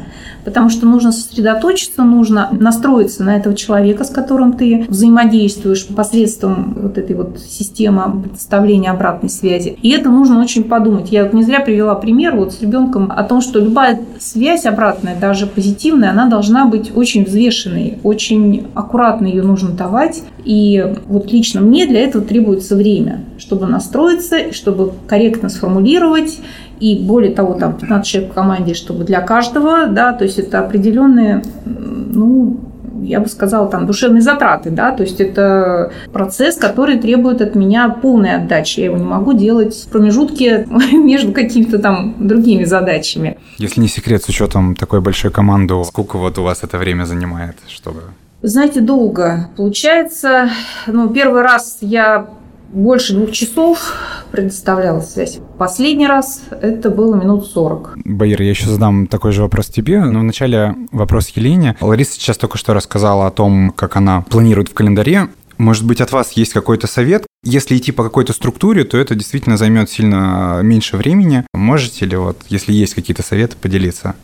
потому 0.47 0.69
что 0.69 0.85
нужно 0.85 1.11
сосредоточиться, 1.11 2.03
нужно 2.03 2.47
настроиться 2.53 3.21
на 3.21 3.35
этого 3.35 3.53
человека, 3.53 4.05
с 4.05 4.09
которым 4.09 4.53
ты 4.53 4.85
взаимодействуешь 4.87 5.85
посредством 5.87 6.73
вот 6.83 6.97
этой 6.97 7.17
вот 7.17 7.37
системы 7.45 8.21
предоставления 8.23 8.91
обратной 8.91 9.29
связи. 9.29 9.77
И 9.81 9.89
это 9.89 10.09
нужно 10.09 10.39
очень 10.39 10.63
подумать. 10.63 11.11
Я 11.11 11.25
вот 11.25 11.33
не 11.33 11.43
зря 11.43 11.59
привела 11.59 11.95
пример 11.95 12.37
вот 12.37 12.53
с 12.53 12.61
ребенком 12.61 13.11
о 13.13 13.23
том, 13.23 13.41
что 13.41 13.59
любая 13.59 13.99
связь 14.21 14.65
обратная, 14.65 15.19
даже 15.19 15.47
позитивная, 15.47 16.11
она 16.11 16.29
должна 16.29 16.65
быть 16.65 16.95
очень 16.95 17.25
взвешенной, 17.25 17.99
очень 18.03 18.67
аккуратно 18.73 19.25
ее 19.25 19.43
нужно 19.43 19.71
давать. 19.71 20.23
И 20.45 20.95
вот 21.07 21.29
лично 21.29 21.59
мне 21.59 21.87
для 21.87 21.99
этого 21.99 22.23
требуется 22.23 22.77
время, 22.77 23.25
чтобы 23.37 23.65
настроиться, 23.65 24.53
чтобы 24.53 24.93
корректно 25.07 25.49
сформулировать 25.49 26.39
и 26.79 27.03
более 27.03 27.33
того, 27.33 27.53
там 27.53 27.77
15 27.77 28.07
человек 28.07 28.31
в 28.31 28.33
команде, 28.35 28.73
чтобы 28.73 29.03
для 29.03 29.21
каждого, 29.21 29.87
да, 29.87 30.13
то 30.13 30.23
есть 30.23 30.39
это 30.39 30.59
определенные, 30.59 31.43
ну, 31.65 32.59
я 33.07 33.19
бы 33.19 33.29
сказала, 33.29 33.69
там, 33.69 33.85
душевные 33.85 34.21
затраты, 34.21 34.69
да, 34.69 34.91
то 34.91 35.03
есть 35.03 35.21
это 35.21 35.91
процесс, 36.11 36.57
который 36.57 36.97
требует 36.97 37.41
от 37.41 37.55
меня 37.55 37.89
полной 37.89 38.35
отдачи. 38.35 38.79
Я 38.81 38.85
его 38.87 38.97
не 38.97 39.05
могу 39.05 39.33
делать 39.33 39.75
в 39.75 39.87
промежутке 39.87 40.67
между 40.91 41.31
какими-то 41.31 41.79
там 41.79 42.15
другими 42.19 42.65
задачами. 42.65 43.37
Если 43.57 43.81
не 43.81 43.87
секрет, 43.87 44.23
с 44.23 44.29
учетом 44.29 44.75
такой 44.75 45.01
большой 45.01 45.31
команды, 45.31 45.73
сколько 45.85 46.17
вот 46.17 46.37
у 46.37 46.43
вас 46.43 46.63
это 46.63 46.77
время 46.77 47.05
занимает, 47.05 47.55
чтобы... 47.67 48.01
Знаете, 48.41 48.81
долго. 48.81 49.49
Получается, 49.57 50.49
ну, 50.85 51.09
первый 51.09 51.41
раз 51.41 51.79
я 51.81 52.27
больше 52.71 53.13
двух 53.13 53.31
часов 53.31 53.93
предоставляла 54.31 55.01
связь. 55.01 55.39
Последний 55.57 56.07
раз 56.07 56.41
это 56.61 56.89
было 56.89 57.15
минут 57.15 57.47
40. 57.47 57.97
Баир, 58.05 58.41
я 58.41 58.49
еще 58.49 58.67
задам 58.67 59.07
такой 59.07 59.31
же 59.31 59.41
вопрос 59.41 59.67
тебе. 59.67 60.03
Но 60.03 60.19
вначале 60.19 60.75
вопрос 60.91 61.29
Елене. 61.29 61.75
Лариса 61.81 62.13
сейчас 62.13 62.37
только 62.37 62.57
что 62.57 62.73
рассказала 62.73 63.27
о 63.27 63.31
том, 63.31 63.71
как 63.71 63.95
она 63.95 64.21
планирует 64.21 64.69
в 64.69 64.73
календаре. 64.73 65.29
Может 65.57 65.85
быть, 65.85 66.01
от 66.01 66.11
вас 66.11 66.33
есть 66.33 66.53
какой-то 66.53 66.87
совет? 66.87 67.25
Если 67.43 67.77
идти 67.77 67.91
по 67.91 68.03
какой-то 68.03 68.33
структуре, 68.33 68.83
то 68.83 68.97
это 68.97 69.15
действительно 69.15 69.57
займет 69.57 69.89
сильно 69.89 70.59
меньше 70.61 70.97
времени. 70.97 71.45
Можете 71.53 72.05
ли, 72.05 72.15
вот, 72.15 72.37
если 72.49 72.73
есть 72.73 72.93
какие-то 72.93 73.23
советы, 73.23 73.55
поделиться? 73.59 74.15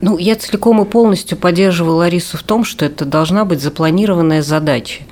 Ну, 0.00 0.16
я 0.16 0.36
целиком 0.36 0.80
и 0.80 0.84
полностью 0.84 1.36
поддерживаю 1.36 1.96
Ларису 1.96 2.38
в 2.38 2.42
том, 2.42 2.64
что 2.64 2.84
это 2.84 3.04
должна 3.04 3.44
быть 3.44 3.60
запланированная 3.60 4.42
задача. 4.42 5.02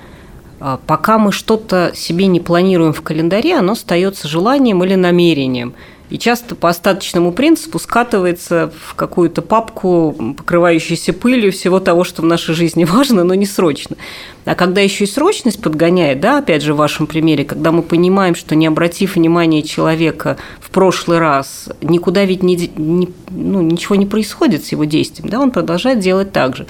А, 0.69 0.81
пока 0.85 1.17
мы 1.17 1.31
что-то 1.31 1.93
себе 1.95 2.27
не 2.27 2.41
планируем 2.41 2.93
в 2.93 3.01
календаре, 3.01 3.57
оно 3.57 3.75
остается 3.75 4.27
желанием 4.27 4.83
или 4.83 4.97
намерением– 4.97 5.75
и 6.09 6.19
часто 6.19 6.55
по 6.55 6.69
остаточному 6.69 7.33
принципу 7.33 7.79
скатывается 7.79 8.73
в 8.87 8.95
какую-то 8.95 9.43
папку, 9.43 10.15
покрывающуюся 10.37 11.13
пылью 11.13 11.53
всего 11.53 11.81
того, 11.81 12.05
что 12.05 12.23
в 12.23 12.25
нашей 12.27 12.55
жизни 12.55 12.85
важно, 12.91 13.25
но 13.25 13.35
не 13.35 13.47
срочно. 13.47 13.97
А 14.45 14.55
когда 14.55 14.81
еще 14.81 15.05
и 15.05 15.09
срочность 15.09 15.61
подгоняет, 15.61 16.21
да, 16.21 16.39
опять 16.39 16.63
же 16.63 16.75
в 16.75 16.77
вашем 16.77 17.09
примере, 17.09 17.45
когда 17.45 17.73
мы 17.73 17.83
понимаем, 17.83 18.37
что 18.37 18.55
не 18.55 18.67
обратив 18.67 19.17
внимания 19.17 19.63
человека 19.63 20.37
в 20.61 20.71
прошлый 20.71 21.19
раз, 21.19 21.69
никуда 21.81 22.25
ведь 22.25 22.45
не, 22.45 22.71
не, 22.77 23.09
ну, 23.31 23.61
ничего 23.61 23.97
не 23.97 24.07
происходит 24.07 24.65
с 24.65 24.71
его 24.71 24.85
действием, 24.85 25.29
да, 25.29 25.41
он 25.41 25.51
продолжает 25.51 25.99
делать 25.99 26.31
так 26.31 26.57
же. 26.57 26.67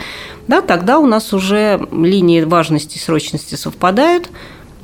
Да, 0.48 0.62
тогда 0.62 0.98
у 0.98 1.06
нас 1.06 1.34
уже 1.34 1.86
линии 1.92 2.40
важности 2.42 2.96
и 2.96 3.00
срочности 3.00 3.56
совпадают, 3.56 4.30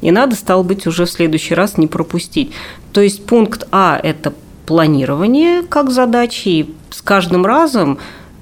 и 0.02 0.10
надо, 0.10 0.34
стало 0.34 0.62
быть, 0.62 0.86
уже 0.86 1.06
в 1.06 1.10
следующий 1.10 1.54
раз 1.54 1.78
не 1.78 1.86
пропустить. 1.86 2.52
То 2.92 3.00
есть 3.00 3.24
пункт 3.24 3.66
А– 3.70 3.98
это 4.02 4.34
планирование 4.66 5.62
как 5.62 5.90
задачи, 5.90 6.48
и 6.48 6.74
с 6.90 7.02
каждым 7.02 7.44
разом 7.44 7.98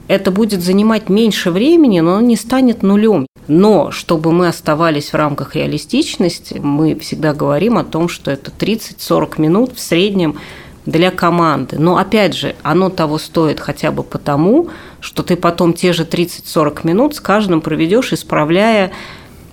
это 0.08 0.30
будет 0.30 0.60
занимать 0.60 1.08
меньше 1.08 1.50
времени, 1.50 2.00
но 2.00 2.16
оно 2.16 2.26
не 2.26 2.36
станет 2.36 2.82
нулем. 2.82 3.26
Но 3.46 3.90
чтобы 3.90 4.32
мы 4.32 4.48
оставались 4.48 5.12
в 5.12 5.14
рамках 5.14 5.54
реалистичности, 5.54 6.60
мы 6.62 6.96
всегда 6.96 7.32
говорим 7.32 7.78
о 7.78 7.84
том, 7.84 8.08
что 8.08 8.30
это 8.30 8.50
30-40 8.50 9.40
минут 9.40 9.72
в 9.74 9.80
среднем 9.80 10.36
для 10.86 11.10
команды. 11.10 11.78
Но 11.78 11.96
опять 11.96 12.34
же, 12.34 12.56
оно 12.62 12.90
того 12.90 13.18
стоит 13.18 13.60
хотя 13.60 13.92
бы 13.92 14.02
потому, 14.02 14.68
что 15.00 15.22
ты 15.22 15.36
потом 15.36 15.74
те 15.74 15.92
же 15.92 16.04
30-40 16.04 16.86
минут 16.86 17.14
с 17.14 17.20
каждым 17.20 17.60
проведешь, 17.60 18.12
исправляя 18.12 18.92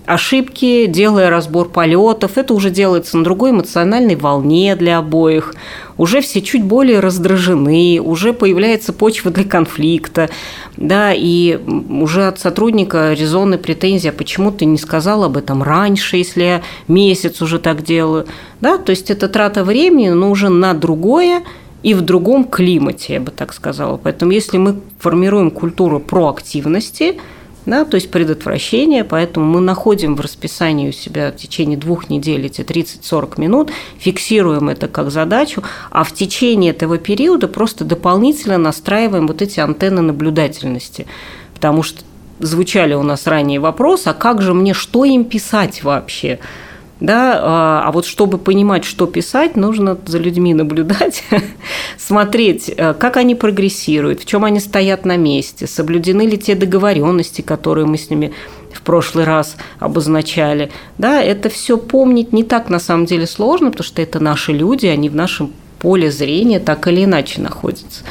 ошибки, 0.08 0.86
делая 0.86 1.28
разбор 1.28 1.68
полетов. 1.68 2.38
Это 2.38 2.54
уже 2.54 2.70
делается 2.70 3.18
на 3.18 3.24
другой 3.24 3.50
эмоциональной 3.50 4.16
волне 4.16 4.74
для 4.74 4.98
обоих. 4.98 5.54
Уже 5.98 6.22
все 6.22 6.40
чуть 6.40 6.62
более 6.64 7.00
раздражены, 7.00 8.00
уже 8.02 8.32
появляется 8.32 8.92
почва 8.92 9.30
для 9.30 9.44
конфликта. 9.44 10.30
Да, 10.76 11.12
и 11.12 11.58
уже 11.90 12.26
от 12.26 12.40
сотрудника 12.40 13.12
резонная 13.12 13.58
претензия, 13.58 14.12
почему 14.12 14.50
ты 14.50 14.64
не 14.64 14.78
сказал 14.78 15.24
об 15.24 15.36
этом 15.36 15.62
раньше, 15.62 16.16
если 16.16 16.42
я 16.42 16.62
месяц 16.86 17.42
уже 17.42 17.58
так 17.58 17.84
делаю. 17.84 18.26
Да, 18.62 18.78
то 18.78 18.90
есть 18.90 19.10
это 19.10 19.28
трата 19.28 19.62
времени, 19.62 20.08
но 20.08 20.30
уже 20.30 20.48
на 20.48 20.72
другое, 20.72 21.42
и 21.82 21.94
в 21.94 22.00
другом 22.00 22.44
климате, 22.44 23.14
я 23.14 23.20
бы 23.20 23.30
так 23.30 23.52
сказала. 23.52 23.98
Поэтому 23.98 24.32
если 24.32 24.56
мы 24.56 24.76
формируем 24.98 25.50
культуру 25.50 26.00
проактивности– 26.00 27.20
да, 27.68 27.84
то 27.84 27.96
есть 27.96 28.10
предотвращение, 28.10 29.04
поэтому 29.04 29.46
мы 29.46 29.60
находим 29.60 30.16
в 30.16 30.20
расписании 30.20 30.88
у 30.88 30.92
себя 30.92 31.30
в 31.30 31.36
течение 31.36 31.76
двух 31.76 32.08
недель 32.08 32.46
эти 32.46 32.62
30-40 32.62 33.40
минут, 33.40 33.70
фиксируем 33.98 34.68
это 34.68 34.88
как 34.88 35.10
задачу, 35.10 35.62
а 35.90 36.04
в 36.04 36.12
течение 36.12 36.70
этого 36.70 36.98
периода 36.98 37.48
просто 37.48 37.84
дополнительно 37.84 38.58
настраиваем 38.58 39.26
вот 39.26 39.42
эти 39.42 39.60
антенны 39.60 40.02
наблюдательности, 40.02 41.06
потому 41.54 41.82
что 41.82 42.02
звучали 42.38 42.94
у 42.94 43.02
нас 43.02 43.26
ранее 43.26 43.60
вопросы, 43.60 44.08
а 44.08 44.14
как 44.14 44.42
же 44.42 44.54
мне, 44.54 44.74
что 44.74 45.04
им 45.04 45.24
писать 45.24 45.82
вообще? 45.82 46.38
Да, 47.00 47.38
а, 47.40 47.82
а 47.86 47.92
вот 47.92 48.06
чтобы 48.06 48.38
понимать, 48.38 48.84
что 48.84 49.06
писать, 49.06 49.56
нужно 49.56 49.96
за 50.04 50.18
людьми 50.18 50.52
наблюдать, 50.52 51.22
смотреть, 51.96 52.72
э, 52.76 52.92
как 52.94 53.16
они 53.16 53.36
прогрессируют, 53.36 54.20
в 54.20 54.24
чем 54.24 54.44
они 54.44 54.58
стоят 54.58 55.04
на 55.04 55.16
месте, 55.16 55.68
соблюдены 55.68 56.22
ли 56.22 56.36
те 56.36 56.56
договоренности, 56.56 57.40
которые 57.40 57.86
мы 57.86 57.98
с 57.98 58.10
ними 58.10 58.32
в 58.72 58.82
прошлый 58.82 59.24
раз 59.24 59.56
обозначали. 59.78 60.70
Да, 60.98 61.22
это 61.22 61.48
все 61.50 61.78
помнить 61.78 62.32
не 62.32 62.42
так 62.42 62.68
на 62.68 62.80
самом 62.80 63.06
деле 63.06 63.28
сложно, 63.28 63.70
потому 63.70 63.86
что 63.86 64.02
это 64.02 64.18
наши 64.18 64.52
люди, 64.52 64.86
они 64.86 65.08
в 65.08 65.14
нашем 65.14 65.52
поле 65.78 66.10
зрения 66.10 66.58
так 66.58 66.88
или 66.88 67.04
иначе 67.04 67.40
находятся. 67.40 68.02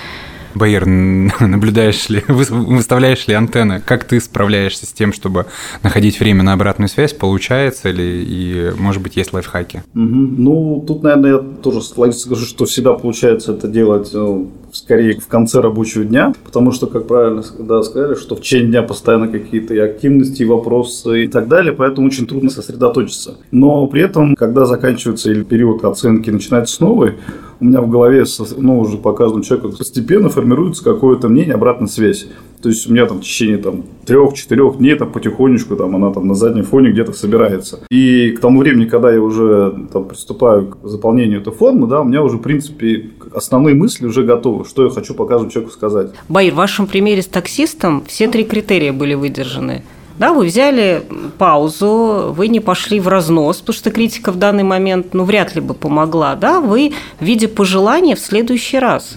Байер, 0.57 0.85
наблюдаешь 1.39 2.09
ли, 2.09 2.23
выставляешь 2.27 3.27
ли 3.27 3.33
антенны? 3.33 3.81
Как 3.85 4.03
ты 4.03 4.19
справляешься 4.19 4.85
с 4.85 4.93
тем, 4.93 5.13
чтобы 5.13 5.45
находить 5.83 6.19
время 6.19 6.43
на 6.43 6.53
обратную 6.53 6.89
связь? 6.89 7.13
Получается 7.13 7.89
ли? 7.89 8.23
И, 8.23 8.71
может 8.77 9.01
быть, 9.01 9.15
есть 9.15 9.33
лайфхаки? 9.33 9.83
Угу. 9.93 10.03
Ну, 10.03 10.83
тут, 10.87 11.03
наверное, 11.03 11.31
я 11.31 11.39
тоже 11.39 11.81
скажу, 11.81 12.45
что 12.45 12.65
всегда 12.65 12.93
получается 12.93 13.53
это 13.53 13.67
делать 13.67 14.09
ну, 14.13 14.51
скорее 14.71 15.19
в 15.19 15.27
конце 15.27 15.59
рабочего 15.59 16.03
дня, 16.03 16.33
потому 16.43 16.71
что, 16.71 16.87
как 16.87 17.07
правильно 17.07 17.43
да, 17.59 17.81
сказали, 17.83 18.15
что 18.15 18.35
в 18.35 18.41
течение 18.41 18.67
дня 18.67 18.83
постоянно 18.83 19.27
какие-то 19.27 19.73
и 19.73 19.79
активности, 19.79 20.43
и 20.43 20.45
вопросы 20.45 21.25
и 21.25 21.27
так 21.27 21.47
далее, 21.47 21.73
поэтому 21.73 22.07
очень 22.07 22.27
трудно 22.27 22.49
сосредоточиться. 22.49 23.37
Но 23.51 23.87
при 23.87 24.03
этом, 24.03 24.35
когда 24.35 24.65
заканчивается 24.65 25.31
или 25.31 25.43
период 25.43 25.83
оценки 25.83 26.29
начинается 26.29 26.83
новый, 26.83 27.13
у 27.59 27.65
меня 27.65 27.81
в 27.81 27.89
голове, 27.89 28.23
ну, 28.57 28.79
уже 28.79 28.97
по 28.97 29.13
каждому 29.13 29.43
человеку 29.43 29.75
постепенно 29.75 30.29
формируется 30.29 30.83
какое-то 30.83 31.27
мнение, 31.27 31.55
обратная 31.55 31.87
связь. 31.87 32.27
То 32.61 32.69
есть 32.69 32.89
у 32.89 32.93
меня 32.93 33.05
там 33.05 33.19
в 33.19 33.21
течение 33.21 33.57
там, 33.57 33.83
трех-четырех 34.05 34.77
дней 34.77 34.95
там, 34.95 35.11
потихонечку 35.11 35.75
там, 35.75 35.95
она 35.95 36.11
там 36.11 36.27
на 36.27 36.33
заднем 36.33 36.63
фоне 36.63 36.91
где-то 36.91 37.13
собирается. 37.13 37.79
И 37.89 38.31
к 38.31 38.39
тому 38.39 38.59
времени, 38.59 38.85
когда 38.85 39.11
я 39.11 39.21
уже 39.21 39.87
там, 39.93 40.05
приступаю 40.05 40.67
к 40.67 40.87
заполнению 40.87 41.41
этой 41.41 41.53
формы, 41.53 41.87
да, 41.87 42.01
у 42.01 42.03
меня 42.03 42.23
уже, 42.23 42.37
в 42.37 42.41
принципе, 42.41 43.11
основные 43.33 43.75
мысли 43.75 44.07
уже 44.07 44.23
готовы, 44.23 44.65
что 44.65 44.85
я 44.85 44.89
хочу 44.89 45.13
показывать 45.13 45.53
человеку 45.53 45.73
сказать. 45.73 46.11
Байр, 46.29 46.53
в 46.53 46.57
вашем 46.57 46.87
примере 46.87 47.21
с 47.21 47.27
таксистом 47.27 48.03
все 48.07 48.27
три 48.27 48.43
критерия 48.43 48.91
были 48.91 49.13
выдержаны. 49.13 49.83
Да, 50.17 50.33
вы 50.33 50.45
взяли 50.45 51.03
паузу, 51.37 52.33
вы 52.35 52.47
не 52.47 52.59
пошли 52.59 52.99
в 52.99 53.07
разнос, 53.07 53.57
потому 53.57 53.75
что 53.75 53.91
критика 53.91 54.31
в 54.31 54.37
данный 54.37 54.63
момент, 54.63 55.13
ну, 55.13 55.23
вряд 55.25 55.53
ли 55.53 55.61
бы 55.61 55.75
помогла, 55.75 56.35
да, 56.35 56.59
вы 56.59 56.93
в 57.19 57.23
виде 57.23 57.47
пожелания 57.47 58.15
в 58.15 58.19
следующий 58.19 58.79
раз, 58.79 59.13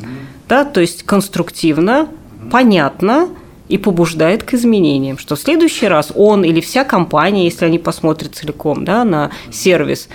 да, 0.48 0.64
то 0.64 0.80
есть 0.80 1.04
конструктивно, 1.04 2.08
понятно 2.50 3.28
и 3.68 3.78
побуждает 3.78 4.42
к 4.42 4.52
изменениям, 4.54 5.16
что 5.16 5.36
в 5.36 5.40
следующий 5.40 5.86
раз 5.86 6.12
он 6.14 6.44
или 6.44 6.60
вся 6.60 6.84
компания, 6.84 7.44
если 7.44 7.64
они 7.64 7.78
посмотрят 7.78 8.34
целиком, 8.34 8.84
да, 8.84 9.04
на 9.04 9.30
сервис, 9.50 10.08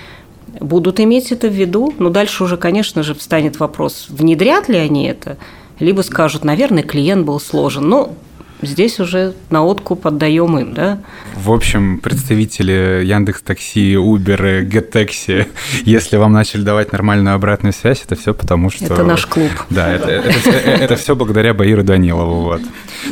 будут 0.59 0.99
иметь 0.99 1.31
это 1.31 1.47
в 1.47 1.53
виду, 1.53 1.93
но 1.97 2.09
дальше 2.09 2.43
уже, 2.43 2.57
конечно 2.57 3.01
же, 3.01 3.15
встанет 3.15 3.59
вопрос, 3.59 4.05
внедрят 4.09 4.69
ли 4.69 4.77
они 4.77 5.07
это, 5.07 5.37
либо 5.79 6.01
скажут, 6.01 6.43
наверное, 6.43 6.83
клиент 6.83 7.25
был 7.25 7.39
сложен. 7.39 7.87
Но 7.89 8.13
здесь 8.61 8.99
уже 8.99 9.33
на 9.49 9.63
откуп 9.63 10.07
отдаем 10.07 10.57
им, 10.57 10.73
да? 10.73 10.99
В 11.35 11.51
общем, 11.51 11.99
представители 11.99 13.03
Яндекс 13.05 13.41
Такси, 13.41 13.93
Uber, 13.93 14.67
GetTaxi, 14.67 15.47
если 15.85 16.17
вам 16.17 16.33
начали 16.33 16.61
давать 16.61 16.91
нормальную 16.91 17.35
обратную 17.35 17.73
связь, 17.73 18.03
это 18.03 18.15
все 18.15 18.33
потому, 18.33 18.69
что... 18.69 18.85
Это 18.85 19.03
наш 19.03 19.25
клуб. 19.25 19.51
Да, 19.69 19.93
это, 19.93 20.09
это, 20.09 20.29
это, 20.49 20.69
это 20.71 20.95
все 20.95 21.15
благодаря 21.15 21.53
Баиру 21.53 21.83
Данилову. 21.83 22.41
Вот. 22.41 22.61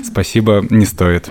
Спасибо, 0.03 0.65
не 0.69 0.85
стоит. 0.85 1.29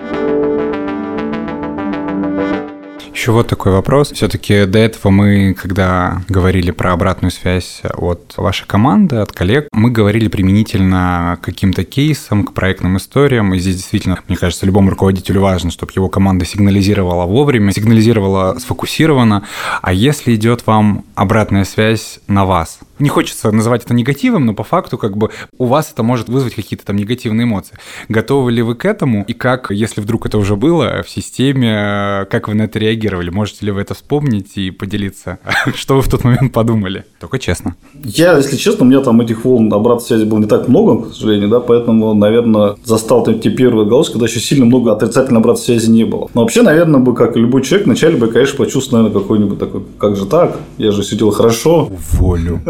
Еще 3.23 3.31
вот 3.31 3.47
такой 3.47 3.71
вопрос. 3.71 4.11
Все-таки 4.11 4.65
до 4.65 4.81
этого 4.81 5.13
мы, 5.13 5.55
когда 5.55 6.23
говорили 6.29 6.73
про 6.73 6.93
обратную 6.93 7.31
связь 7.31 7.81
от 7.85 8.35
вашей 8.37 8.67
команды, 8.67 9.15
от 9.15 9.31
коллег, 9.31 9.69
мы 9.71 9.93
говорили 9.93 10.27
применительно 10.27 11.39
к 11.41 11.45
каким-то 11.45 11.85
кейсам, 11.85 12.43
к 12.43 12.53
проектным 12.53 12.97
историям. 12.97 13.55
И 13.55 13.61
здесь 13.61 13.77
действительно, 13.77 14.19
мне 14.27 14.37
кажется, 14.37 14.67
любому 14.67 14.91
руководителю 14.91 15.41
важно, 15.41 15.71
чтобы 15.71 15.93
его 15.95 16.09
команда 16.09 16.45
сигнализировала 16.45 17.25
вовремя, 17.25 17.71
сигнализировала 17.71 18.59
сфокусированно. 18.59 19.45
А 19.83 19.93
если 19.93 20.35
идет 20.35 20.67
вам 20.67 21.05
обратная 21.15 21.63
связь 21.63 22.19
на 22.27 22.45
вас, 22.45 22.81
не 23.03 23.09
хочется 23.09 23.51
называть 23.51 23.85
это 23.85 23.95
негативом, 23.95 24.47
но 24.47 24.55
по 24.55 24.63
факту 24.63 24.97
как 24.97 25.17
бы 25.17 25.31
у 25.59 25.67
вас 25.67 25.91
это 25.93 26.03
может 26.03 26.29
вызвать 26.29 26.55
какие-то 26.55 26.87
там 26.87 26.97
негативные 26.97 27.45
эмоции. 27.45 27.77
Готовы 28.09 28.53
ли 28.53 28.63
вы 28.63 28.77
к 28.77 28.85
этому? 28.85 29.25
И 29.27 29.33
как, 29.33 29.71
если 29.71 30.01
вдруг 30.01 30.27
это 30.27 30.39
уже 30.39 30.55
было 30.55 31.03
в 31.03 31.11
системе, 31.11 32.27
как 32.31 32.49
вы 32.49 32.55
на 32.55 32.63
это 32.63 32.79
реагировали? 32.79 33.31
Можете 33.31 33.67
ли 33.67 33.73
вы 33.73 33.81
это 33.81 33.95
вспомнить 33.95 34.57
и 34.57 34.71
поделиться? 34.71 35.39
Что 35.75 35.97
вы 35.97 36.03
в 36.03 36.09
тот 36.09 36.23
момент 36.23 36.53
подумали? 36.53 37.05
Только 37.19 37.39
честно. 37.39 37.75
Я, 38.05 38.37
если 38.37 38.57
честно, 38.57 38.85
у 38.85 38.89
меня 38.89 39.01
там 39.01 39.21
этих 39.21 39.45
волн 39.45 39.73
обратной 39.73 40.07
связи 40.07 40.25
было 40.25 40.39
не 40.39 40.47
так 40.47 40.69
много, 40.69 41.11
к 41.11 41.15
сожалению, 41.15 41.49
да, 41.49 41.61
поэтому, 41.61 42.15
наверное, 42.15 42.77
застал 42.85 43.25
те 43.25 43.51
первые 43.51 43.89
голоса, 43.89 44.13
когда 44.13 44.27
еще 44.27 44.39
сильно 44.39 44.65
много 44.65 44.93
отрицательной 44.93 45.41
обратной 45.41 45.65
связи 45.65 45.91
не 45.91 46.05
было. 46.05 46.31
Но 46.35 46.43
вообще, 46.43 46.63
наверное, 46.63 47.01
бы, 47.01 47.15
как 47.15 47.37
и 47.37 47.41
любой 47.41 47.63
человек, 47.63 47.87
вначале 47.87 48.17
бы, 48.17 48.29
конечно, 48.29 48.59
почувствовал, 48.59 49.03
наверное, 49.03 49.23
какой-нибудь 49.23 49.59
такой, 49.59 49.83
как 49.99 50.17
же 50.17 50.27
так? 50.27 50.59
Я 50.79 50.93
же 50.93 51.03
сидел 51.03 51.31
хорошо. 51.31 51.91
Волю. 52.13 52.61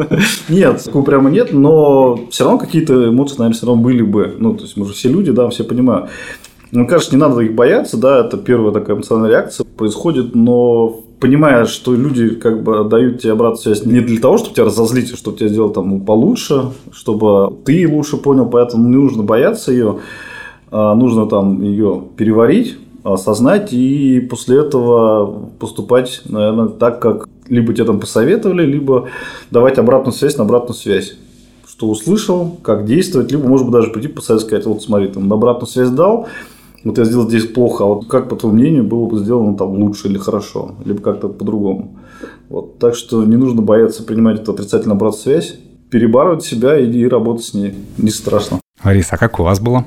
Нет, 0.49 0.83
такого 0.85 1.05
прямо 1.05 1.31
нет, 1.31 1.53
но 1.53 2.19
все 2.31 2.45
равно 2.45 2.59
какие-то 2.59 3.09
эмоции, 3.09 3.39
наверное, 3.39 3.57
все 3.57 3.67
равно 3.67 3.83
были 3.83 4.03
бы. 4.03 4.35
Ну, 4.39 4.55
то 4.55 4.63
есть, 4.63 4.77
мы 4.77 4.87
же 4.87 4.93
все 4.93 5.09
люди, 5.09 5.33
да, 5.33 5.49
все 5.49 5.65
понимают. 5.65 6.11
Мне 6.73 6.87
кажется, 6.87 7.15
не 7.15 7.21
надо 7.21 7.41
их 7.41 7.55
бояться, 7.55 7.99
да, 7.99 8.21
это 8.21 8.39
первая 8.39 8.73
такая 8.73 8.97
эмоциональная 8.97 9.31
реакция 9.31 9.65
происходит, 9.65 10.35
но 10.35 11.03
понимая, 11.21 11.67
что 11.67 11.95
люди 11.95 12.31
как 12.31 12.63
бы 12.63 12.83
дают 12.85 13.21
тебе 13.21 13.33
обратную 13.33 13.63
связь 13.63 13.85
не 13.85 14.01
для 14.01 14.19
того, 14.21 14.39
чтобы 14.39 14.55
тебя 14.55 14.65
разозлить, 14.65 15.13
а 15.13 15.17
чтобы 15.17 15.37
тебя 15.37 15.49
сделать 15.49 15.75
там 15.75 16.01
получше, 16.01 16.71
чтобы 16.91 17.55
ты 17.65 17.87
лучше 17.87 18.17
понял, 18.17 18.47
поэтому 18.47 18.89
не 18.89 18.97
нужно 18.97 19.23
бояться 19.23 19.71
ее, 19.71 19.99
а 20.71 20.95
нужно 20.95 21.27
там 21.27 21.61
ее 21.63 22.05
переварить, 22.17 22.79
осознать 23.05 23.73
и 23.73 24.21
после 24.21 24.61
этого 24.61 25.51
поступать, 25.59 26.23
наверное, 26.25 26.69
так, 26.69 27.01
как 27.01 27.29
либо 27.49 27.73
тебе 27.73 27.85
там 27.85 28.01
посоветовали, 28.01 28.65
либо 28.65 29.09
давать 29.51 29.79
обратную 29.79 30.15
связь 30.15 30.37
на 30.37 30.45
обратную 30.45 30.75
связь. 30.75 31.15
Что 31.67 31.89
услышал, 31.89 32.59
как 32.63 32.85
действовать, 32.85 33.33
либо, 33.33 33.47
может 33.49 33.67
быть, 33.67 33.73
даже 33.73 33.91
прийти 33.91 34.09
посоветовать, 34.09 34.47
сказать, 34.47 34.67
вот 34.67 34.83
смотри, 34.83 35.09
там, 35.09 35.29
на 35.29 35.35
обратную 35.35 35.69
связь 35.69 35.91
дал, 35.91 36.29
вот 36.85 36.99
я 36.99 37.05
сделал 37.05 37.29
здесь 37.29 37.47
плохо, 37.47 37.85
а 37.85 37.87
вот 37.87 38.07
как, 38.07 38.29
по 38.29 38.37
твоему 38.37 38.59
мнению, 38.59 38.85
было 38.85 39.07
бы 39.07 39.19
сделано 39.19 39.57
там 39.57 39.71
лучше 39.75 40.09
или 40.09 40.19
хорошо, 40.19 40.75
либо 40.85 41.01
как-то 41.01 41.29
по-другому. 41.29 41.99
Вот. 42.49 42.79
Так 42.79 42.95
что 42.95 43.25
не 43.25 43.37
нужно 43.37 43.63
бояться 43.63 44.03
принимать 44.03 44.41
эту 44.41 44.53
отрицательную 44.53 44.97
обратную 44.97 45.23
связь, 45.23 45.57
перебарывать 45.91 46.45
себя 46.45 46.79
и, 46.79 46.91
и 46.91 47.07
работать 47.07 47.45
с 47.45 47.55
ней. 47.55 47.75
Не 47.99 48.11
страшно. 48.11 48.61
Лариса, 48.83 49.15
а 49.15 49.19
как 49.19 49.39
у 49.39 49.45
вас 49.45 49.61
было? 49.61 49.85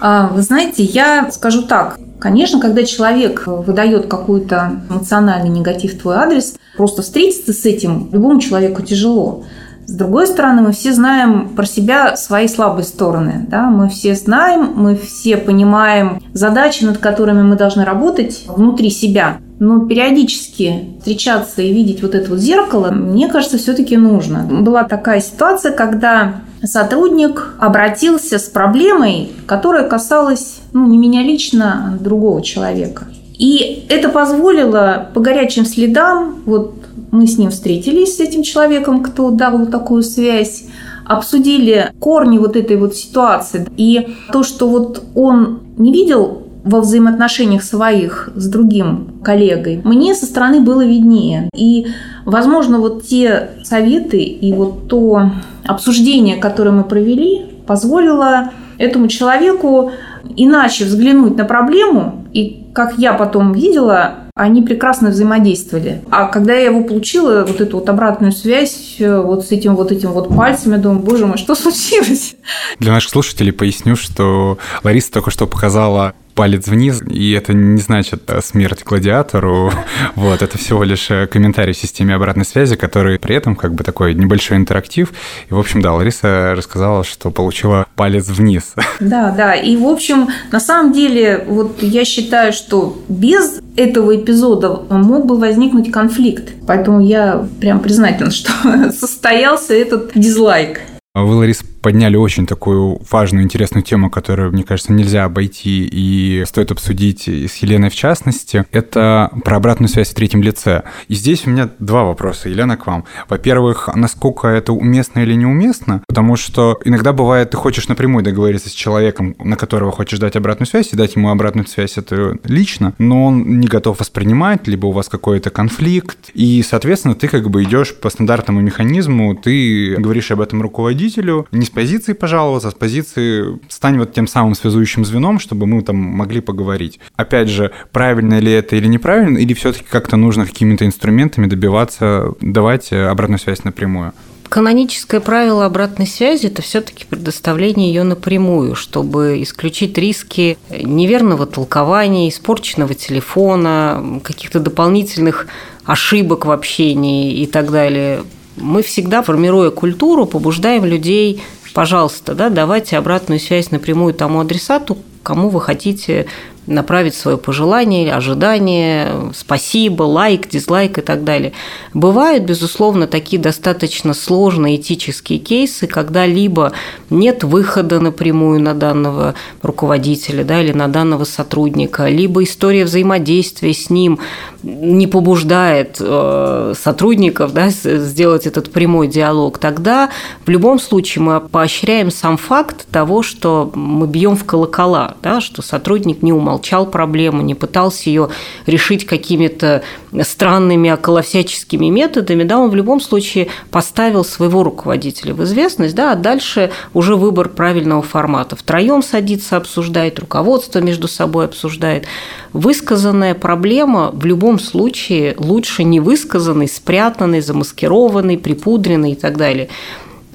А, 0.00 0.28
вы 0.28 0.42
знаете, 0.42 0.84
я 0.84 1.30
скажу 1.32 1.62
так. 1.62 1.98
Конечно, 2.20 2.60
когда 2.60 2.84
человек 2.84 3.44
выдает 3.46 4.06
какой-то 4.06 4.82
эмоциональный 4.90 5.48
негатив 5.48 5.94
в 5.94 6.00
твой 6.00 6.16
адрес, 6.16 6.56
просто 6.76 7.02
встретиться 7.02 7.52
с 7.52 7.64
этим 7.64 8.10
любому 8.12 8.40
человеку 8.40 8.82
тяжело. 8.82 9.44
С 9.86 9.92
другой 9.92 10.28
стороны, 10.28 10.62
мы 10.62 10.72
все 10.72 10.92
знаем 10.92 11.48
про 11.48 11.66
себя 11.66 12.16
свои 12.16 12.46
слабые 12.46 12.84
стороны. 12.84 13.46
Да? 13.48 13.70
Мы 13.70 13.88
все 13.88 14.14
знаем, 14.14 14.72
мы 14.76 14.94
все 14.94 15.36
понимаем 15.36 16.22
задачи, 16.32 16.84
над 16.84 16.98
которыми 16.98 17.42
мы 17.42 17.56
должны 17.56 17.84
работать 17.84 18.44
внутри 18.46 18.90
себя. 18.90 19.38
Но 19.58 19.86
периодически 19.86 20.90
встречаться 21.00 21.60
и 21.62 21.72
видеть 21.72 22.02
вот 22.02 22.14
это 22.14 22.30
вот 22.30 22.38
зеркало, 22.38 22.92
мне 22.92 23.28
кажется, 23.28 23.58
все-таки 23.58 23.96
нужно. 23.96 24.44
Была 24.44 24.84
такая 24.84 25.20
ситуация, 25.20 25.72
когда 25.72 26.34
сотрудник 26.62 27.54
обратился 27.58 28.38
с 28.38 28.44
проблемой, 28.48 29.32
которая 29.46 29.88
касалась 29.88 30.60
ну, 30.72 30.86
не 30.86 30.98
меня 30.98 31.22
лично, 31.22 31.94
а 31.94 32.02
другого 32.02 32.42
человека. 32.42 33.06
И 33.38 33.86
это 33.88 34.10
позволило 34.10 35.08
по 35.14 35.20
горячим 35.20 35.64
следам 35.64 36.42
вот 36.44 36.74
мы 37.10 37.26
с 37.26 37.38
ним 37.38 37.50
встретились, 37.50 38.16
с 38.16 38.20
этим 38.20 38.42
человеком, 38.42 39.02
кто 39.02 39.30
дал 39.30 39.66
такую 39.66 40.02
связь, 40.02 40.64
обсудили 41.04 41.92
корни 41.98 42.38
вот 42.38 42.56
этой 42.56 42.76
вот 42.76 42.94
ситуации. 42.94 43.66
И 43.76 44.14
то, 44.32 44.42
что 44.42 44.68
вот 44.68 45.02
он 45.14 45.60
не 45.76 45.92
видел 45.92 46.42
во 46.64 46.80
взаимоотношениях 46.80 47.62
своих 47.62 48.30
с 48.34 48.48
другим 48.48 49.20
коллегой, 49.24 49.80
мне 49.84 50.14
со 50.14 50.26
стороны 50.26 50.60
было 50.60 50.84
виднее. 50.84 51.48
И, 51.54 51.88
возможно, 52.24 52.78
вот 52.78 53.06
те 53.06 53.50
советы 53.64 54.22
и 54.22 54.52
вот 54.52 54.88
то 54.88 55.30
обсуждение, 55.64 56.36
которое 56.36 56.72
мы 56.72 56.84
провели, 56.84 57.46
позволило 57.66 58.50
этому 58.78 59.08
человеку 59.08 59.92
иначе 60.36 60.84
взглянуть 60.84 61.36
на 61.36 61.44
проблему. 61.44 62.26
И, 62.32 62.66
как 62.72 62.98
я 62.98 63.14
потом 63.14 63.52
видела, 63.52 64.14
они 64.34 64.62
прекрасно 64.62 65.10
взаимодействовали. 65.10 66.02
А 66.10 66.26
когда 66.26 66.54
я 66.54 66.66
его 66.66 66.82
получила, 66.82 67.44
вот 67.46 67.60
эту 67.60 67.78
вот 67.78 67.88
обратную 67.88 68.32
связь, 68.32 68.96
э, 68.98 69.20
вот 69.20 69.44
с 69.44 69.50
этим 69.50 69.76
вот 69.76 69.92
этим 69.92 70.12
вот 70.12 70.34
пальцем, 70.34 70.72
я 70.72 70.78
думаю, 70.78 71.00
боже 71.00 71.26
мой, 71.26 71.36
что 71.36 71.54
случилось? 71.54 72.36
Для 72.78 72.92
наших 72.92 73.10
слушателей 73.10 73.52
поясню, 73.52 73.96
что 73.96 74.58
Лариса 74.82 75.12
только 75.12 75.30
что 75.30 75.46
показала 75.46 76.14
палец 76.40 76.68
вниз, 76.68 77.02
и 77.06 77.32
это 77.32 77.52
не 77.52 77.82
значит 77.82 78.22
э, 78.28 78.40
смерть 78.40 78.82
гладиатору. 78.82 79.70
Вот, 80.14 80.40
это 80.40 80.56
всего 80.56 80.84
лишь 80.84 81.10
э, 81.10 81.26
комментарий 81.26 81.74
в 81.74 81.76
системе 81.76 82.14
обратной 82.14 82.46
связи, 82.46 82.76
который 82.76 83.18
при 83.18 83.36
этом 83.36 83.56
как 83.56 83.74
бы 83.74 83.84
такой 83.84 84.14
небольшой 84.14 84.56
интерактив. 84.56 85.12
И, 85.50 85.52
в 85.52 85.58
общем, 85.58 85.82
да, 85.82 85.92
Лариса 85.92 86.54
рассказала, 86.56 87.04
что 87.04 87.30
получила 87.30 87.84
палец 87.94 88.26
вниз. 88.28 88.72
Да, 89.00 89.34
да. 89.36 89.54
И, 89.54 89.76
в 89.76 89.86
общем, 89.86 90.28
на 90.50 90.60
самом 90.60 90.92
деле, 90.94 91.44
вот 91.46 91.82
я 91.82 92.06
считаю, 92.06 92.54
что 92.54 93.02
без 93.08 93.60
этого 93.76 94.16
эпизода 94.16 94.82
мог 94.88 95.26
бы 95.26 95.38
возникнуть 95.38 95.90
конфликт. 95.90 96.52
Поэтому 96.66 97.00
я 97.00 97.46
прям 97.60 97.80
признательна, 97.80 98.30
что 98.30 98.50
состоялся 98.92 99.74
этот 99.74 100.12
дизлайк. 100.14 100.80
Вы, 101.14 101.34
Ларис, 101.34 101.64
подняли 101.80 102.16
очень 102.16 102.46
такую 102.46 103.00
важную, 103.10 103.44
интересную 103.44 103.82
тему, 103.82 104.10
которую, 104.10 104.52
мне 104.52 104.64
кажется, 104.64 104.92
нельзя 104.92 105.24
обойти 105.24 105.88
и 105.90 106.44
стоит 106.46 106.70
обсудить 106.70 107.28
с 107.28 107.56
Еленой 107.56 107.90
в 107.90 107.94
частности. 107.94 108.64
Это 108.72 109.30
про 109.44 109.56
обратную 109.56 109.88
связь 109.88 110.10
в 110.10 110.14
третьем 110.14 110.42
лице. 110.42 110.82
И 111.08 111.14
здесь 111.14 111.46
у 111.46 111.50
меня 111.50 111.70
два 111.78 112.04
вопроса, 112.04 112.48
Елена, 112.48 112.76
к 112.76 112.86
вам. 112.86 113.04
Во-первых, 113.28 113.88
насколько 113.94 114.48
это 114.48 114.72
уместно 114.72 115.20
или 115.20 115.34
неуместно? 115.34 116.02
Потому 116.08 116.36
что 116.36 116.78
иногда 116.84 117.12
бывает, 117.12 117.50
ты 117.50 117.56
хочешь 117.56 117.88
напрямую 117.88 118.24
договориться 118.24 118.68
с 118.68 118.72
человеком, 118.72 119.34
на 119.38 119.56
которого 119.56 119.92
хочешь 119.92 120.18
дать 120.18 120.36
обратную 120.36 120.66
связь, 120.66 120.92
и 120.92 120.96
дать 120.96 121.16
ему 121.16 121.30
обратную 121.30 121.66
связь 121.66 121.96
это 121.96 122.36
лично, 122.44 122.94
но 122.98 123.26
он 123.26 123.60
не 123.60 123.66
готов 123.66 124.00
воспринимать, 124.00 124.66
либо 124.66 124.86
у 124.86 124.92
вас 124.92 125.08
какой-то 125.08 125.50
конфликт, 125.50 126.30
и, 126.34 126.62
соответственно, 126.62 127.14
ты 127.14 127.28
как 127.28 127.48
бы 127.50 127.62
идешь 127.62 127.94
по 127.94 128.10
стандартному 128.10 128.60
механизму, 128.60 129.34
ты 129.34 129.96
говоришь 129.96 130.30
об 130.30 130.40
этом 130.40 130.62
руководителю, 130.62 131.46
не 131.52 131.66
с 131.70 131.72
позиции 131.72 132.14
пожаловаться, 132.14 132.68
а 132.68 132.70
с 132.72 132.74
позиции 132.74 133.60
стань 133.68 133.98
вот 133.98 134.12
тем 134.12 134.26
самым 134.26 134.56
связующим 134.56 135.04
звеном, 135.04 135.38
чтобы 135.38 135.66
мы 135.66 135.82
там 135.82 135.96
могли 135.96 136.40
поговорить. 136.40 136.98
Опять 137.14 137.48
же, 137.48 137.70
правильно 137.92 138.40
ли 138.40 138.50
это 138.50 138.74
или 138.74 138.88
неправильно, 138.88 139.38
или 139.38 139.54
все-таки 139.54 139.84
как-то 139.88 140.16
нужно 140.16 140.46
какими-то 140.46 140.84
инструментами 140.84 141.46
добиваться, 141.46 142.34
давать 142.40 142.92
обратную 142.92 143.38
связь 143.38 143.62
напрямую? 143.62 144.12
Каноническое 144.48 145.20
правило 145.20 145.64
обратной 145.64 146.08
связи– 146.08 146.46
это 146.48 146.60
все-таки 146.60 147.04
предоставление 147.08 147.86
ее 147.86 148.02
напрямую, 148.02 148.74
чтобы 148.74 149.40
исключить 149.40 149.96
риски 149.96 150.58
неверного 150.70 151.46
толкования, 151.46 152.28
испорченного 152.28 152.94
телефона, 152.94 154.20
каких-то 154.24 154.58
дополнительных 154.58 155.46
ошибок 155.84 156.46
в 156.46 156.50
общении 156.50 157.32
и 157.40 157.46
так 157.46 157.70
далее. 157.70 158.24
Мы 158.56 158.82
всегда, 158.82 159.22
формируя 159.22 159.70
культуру, 159.70 160.26
побуждаем 160.26 160.84
людей 160.84 161.40
пожалуйста, 161.74 162.34
да, 162.34 162.48
давайте 162.48 162.98
обратную 162.98 163.40
связь 163.40 163.70
напрямую 163.70 164.14
тому 164.14 164.40
адресату, 164.40 164.98
кому 165.22 165.48
вы 165.48 165.60
хотите 165.60 166.26
направить 166.70 167.14
свое 167.14 167.36
пожелание, 167.36 168.14
ожидание, 168.14 169.32
спасибо, 169.34 170.04
лайк, 170.04 170.48
дизлайк 170.48 170.98
и 170.98 171.00
так 171.00 171.24
далее. 171.24 171.52
Бывают, 171.94 172.44
безусловно, 172.44 173.08
такие 173.08 173.42
достаточно 173.42 174.14
сложные 174.14 174.76
этические 174.76 175.40
кейсы, 175.40 175.88
когда 175.88 176.26
либо 176.26 176.72
нет 177.10 177.42
выхода 177.42 177.98
напрямую 177.98 178.60
на 178.60 178.74
данного 178.74 179.34
руководителя 179.62 180.44
да, 180.44 180.62
или 180.62 180.72
на 180.72 180.86
данного 180.86 181.24
сотрудника, 181.24 182.08
либо 182.08 182.44
история 182.44 182.84
взаимодействия 182.84 183.74
с 183.74 183.90
ним 183.90 184.20
не 184.62 185.08
побуждает 185.08 185.96
э, 185.98 186.74
сотрудников 186.80 187.52
да, 187.52 187.70
сделать 187.70 188.46
этот 188.46 188.70
прямой 188.70 189.08
диалог, 189.08 189.58
тогда 189.58 190.10
в 190.46 190.50
любом 190.50 190.78
случае 190.78 191.24
мы 191.24 191.40
поощряем 191.40 192.12
сам 192.12 192.36
факт 192.36 192.86
того, 192.92 193.22
что 193.22 193.72
мы 193.74 194.06
бьем 194.06 194.36
в 194.36 194.44
колокола, 194.44 195.16
да, 195.22 195.40
что 195.40 195.62
сотрудник 195.62 196.22
не 196.22 196.32
умолчал 196.32 196.59
умолчал 196.60 196.86
проблему, 196.86 197.42
не 197.42 197.54
пытался 197.54 198.10
ее 198.10 198.28
решить 198.66 199.06
какими-то 199.06 199.82
странными 200.22 200.90
околовсяческими 200.90 201.86
методами, 201.86 202.44
да, 202.44 202.58
он 202.58 202.70
в 202.70 202.74
любом 202.74 203.00
случае 203.00 203.48
поставил 203.70 204.24
своего 204.24 204.62
руководителя 204.62 205.32
в 205.32 205.42
известность, 205.44 205.94
да, 205.94 206.12
а 206.12 206.16
дальше 206.16 206.70
уже 206.92 207.16
выбор 207.16 207.48
правильного 207.48 208.02
формата. 208.02 208.56
Втроем 208.56 209.02
садится, 209.02 209.56
обсуждает, 209.56 210.18
руководство 210.18 210.80
между 210.80 211.08
собой 211.08 211.46
обсуждает. 211.46 212.06
Высказанная 212.52 213.34
проблема 213.34 214.10
в 214.12 214.26
любом 214.26 214.58
случае 214.58 215.34
лучше 215.38 215.84
не 215.84 216.00
высказанной, 216.00 216.68
спрятанной, 216.68 217.40
замаскированной, 217.40 218.36
припудренной 218.36 219.12
и 219.12 219.14
так 219.14 219.36
далее. 219.36 219.68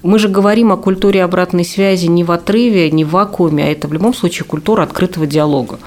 Мы 0.04 0.20
же 0.20 0.28
говорим 0.28 0.72
о 0.72 0.78
культуре 0.78 1.24
обратной 1.24 1.66
связи 1.66 2.06
не 2.06 2.24
в 2.24 2.32
отрыве, 2.32 2.92
не 2.92 3.04
в 3.04 3.10
вакууме, 3.10 3.64
а 3.64 3.72
это 3.72 3.88
в 3.88 3.94
любом 3.94 4.14
случае 4.14 4.46
культура 4.46 4.84
открытого 4.84 5.26
диалога. 5.26 5.80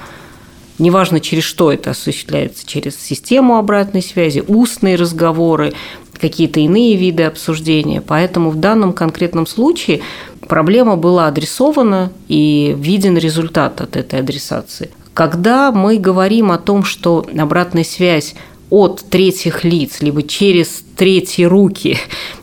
Неважно, 0.79 1.19
через 1.19 1.43
что 1.43 1.71
это 1.71 1.91
осуществляется, 1.91 2.65
через 2.65 2.97
систему 2.99 3.57
обратной 3.57 4.01
связи, 4.01 4.43
устные 4.47 4.95
разговоры, 4.95 5.73
какие-то 6.19 6.61
иные 6.61 6.95
виды 6.95 7.23
обсуждения. 7.23 8.01
Поэтому 8.01 8.49
в 8.49 8.55
данном 8.55 8.93
конкретном 8.93 9.45
случае 9.45 10.01
проблема 10.47 10.95
была 10.95 11.27
адресована 11.27 12.11
и 12.27 12.75
виден 12.77 13.17
результат 13.17 13.81
от 13.81 13.95
этой 13.95 14.19
адресации. 14.19 14.89
Когда 15.13 15.71
мы 15.71 15.97
говорим 15.97 16.51
о 16.51 16.57
том, 16.57 16.83
что 16.85 17.25
обратная 17.37 17.83
связь 17.83 18.35
от 18.69 19.03
третьих 19.09 19.63
лиц, 19.63 19.97
либо 19.99 20.23
через 20.23 20.83
третьи 20.95 21.43
руки 21.43 21.97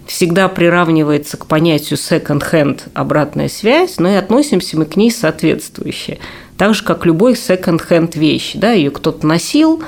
всегда 0.07 0.49
приравнивается 0.49 1.37
к 1.37 1.47
понятию 1.47 1.99
second-hand 1.99 2.81
обратная 2.95 3.49
связь, 3.49 3.99
но 3.99 4.11
и 4.11 4.15
относимся 4.15 4.77
мы 4.77 4.85
к 4.85 4.97
ней 4.97 5.11
соответствующе 5.11 6.19
так 6.57 6.75
же, 6.75 6.85
как 6.85 7.07
любой 7.07 7.37
секонд-хенд 7.37 8.17
вещь. 8.17 8.53
Да, 8.55 8.73
ее 8.73 8.91
кто-то 8.91 9.27
носил, 9.27 9.83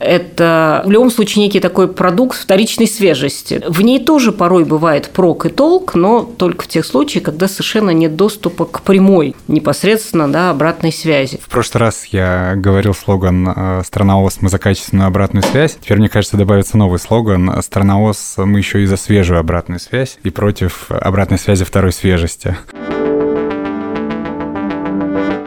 это 0.00 0.82
в 0.86 0.90
любом 0.90 1.10
случае 1.10 1.44
некий 1.44 1.60
такой 1.60 1.86
продукт 1.86 2.36
вторичной 2.36 2.88
свежести. 2.88 3.62
В 3.68 3.82
ней 3.82 4.02
тоже 4.02 4.32
порой 4.32 4.64
бывает 4.64 5.10
прок 5.10 5.46
и 5.46 5.50
толк, 5.50 5.94
но 5.94 6.22
только 6.22 6.64
в 6.64 6.68
тех 6.68 6.86
случаях, 6.86 7.24
когда 7.24 7.46
совершенно 7.46 7.90
нет 7.90 8.16
доступа 8.16 8.64
к 8.64 8.80
прямой, 8.80 9.36
непосредственно 9.46 10.26
да, 10.26 10.50
обратной 10.50 10.92
связи. 10.92 11.38
В 11.42 11.50
прошлый 11.50 11.80
раз 11.80 12.06
я 12.06 12.54
говорил 12.56 12.94
слоган 12.94 13.52
э, 13.54 13.82
«Страна 13.84 14.18
ОС, 14.18 14.38
мы 14.40 14.48
за 14.48 14.58
качественную 14.58 15.06
обратную 15.06 15.42
связь». 15.42 15.76
Теперь, 15.80 15.98
мне 15.98 16.08
кажется, 16.08 16.38
добавится 16.38 16.78
новый 16.78 16.98
слоган 16.98 17.62
«Страна 17.62 18.00
ОС, 18.00 18.34
мы 18.38 18.58
еще 18.58 18.82
и 18.82 18.86
за 18.86 18.96
свежую 18.96 19.38
обратную 19.38 19.80
связь 19.80 20.18
и 20.22 20.30
против 20.30 20.90
обратной 20.90 21.38
связи 21.38 21.64
второй 21.64 21.92
свежести». 21.92 22.56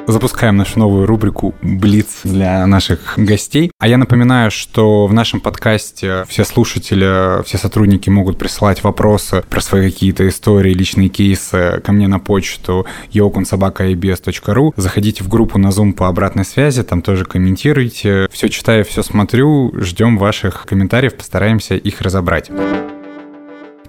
Запускаем 0.05 0.57
нашу 0.57 0.79
новую 0.79 1.05
рубрику 1.05 1.55
«Блиц» 1.61 2.21
для 2.25 2.67
наших 2.67 3.13
гостей. 3.15 3.71
А 3.79 3.87
я 3.87 3.97
напоминаю, 3.97 4.51
что 4.51 5.07
в 5.07 5.13
нашем 5.13 5.39
подкасте 5.39 6.25
все 6.27 6.43
слушатели, 6.43 7.41
все 7.43 7.57
сотрудники 7.57 8.09
могут 8.09 8.37
присылать 8.37 8.83
вопросы 8.83 9.43
про 9.49 9.61
свои 9.61 9.89
какие-то 9.89 10.27
истории, 10.27 10.73
личные 10.73 11.07
кейсы 11.07 11.81
ко 11.83 11.93
мне 11.93 12.09
на 12.09 12.19
почту 12.19 12.85
yokunsobaka.ibs.ru. 13.13 14.73
Заходите 14.75 15.23
в 15.23 15.29
группу 15.29 15.57
на 15.57 15.67
Zoom 15.67 15.93
по 15.93 16.09
обратной 16.09 16.43
связи, 16.43 16.83
там 16.83 17.01
тоже 17.01 17.23
комментируйте. 17.23 18.27
Все 18.29 18.49
читаю, 18.49 18.83
все 18.83 19.03
смотрю, 19.03 19.73
ждем 19.79 20.17
ваших 20.17 20.65
комментариев, 20.65 21.15
постараемся 21.15 21.75
их 21.75 22.01
разобрать. 22.01 22.51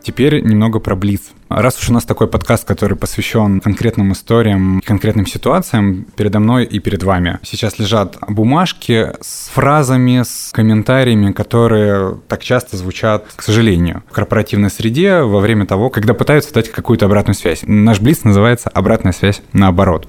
Теперь 0.04 0.42
немного 0.42 0.80
про 0.80 0.94
Блиц. 0.96 1.32
Раз 1.48 1.80
уж 1.80 1.88
у 1.88 1.94
нас 1.94 2.04
такой 2.04 2.28
подкаст, 2.28 2.66
который 2.66 2.96
посвящен 2.96 3.60
конкретным 3.60 4.12
историям, 4.12 4.82
конкретным 4.84 5.26
ситуациям, 5.26 6.06
передо 6.14 6.40
мной 6.40 6.66
и 6.66 6.78
перед 6.78 7.02
вами 7.02 7.38
сейчас 7.42 7.78
лежат 7.78 8.18
бумажки 8.28 9.12
с 9.22 9.48
фразами, 9.48 10.22
с 10.22 10.50
комментариями, 10.52 11.32
которые 11.32 12.18
так 12.28 12.42
часто 12.42 12.76
звучат, 12.76 13.24
к 13.34 13.40
сожалению, 13.40 14.02
в 14.10 14.12
корпоративной 14.12 14.70
среде 14.70 15.22
во 15.22 15.40
время 15.40 15.64
того, 15.64 15.88
когда 15.88 16.12
пытаются 16.12 16.52
дать 16.52 16.70
какую-то 16.70 17.06
обратную 17.06 17.34
связь. 17.34 17.62
Наш 17.66 17.98
Блиц 17.98 18.24
называется 18.24 18.68
«Обратная 18.68 19.12
связь 19.12 19.40
наоборот». 19.54 20.06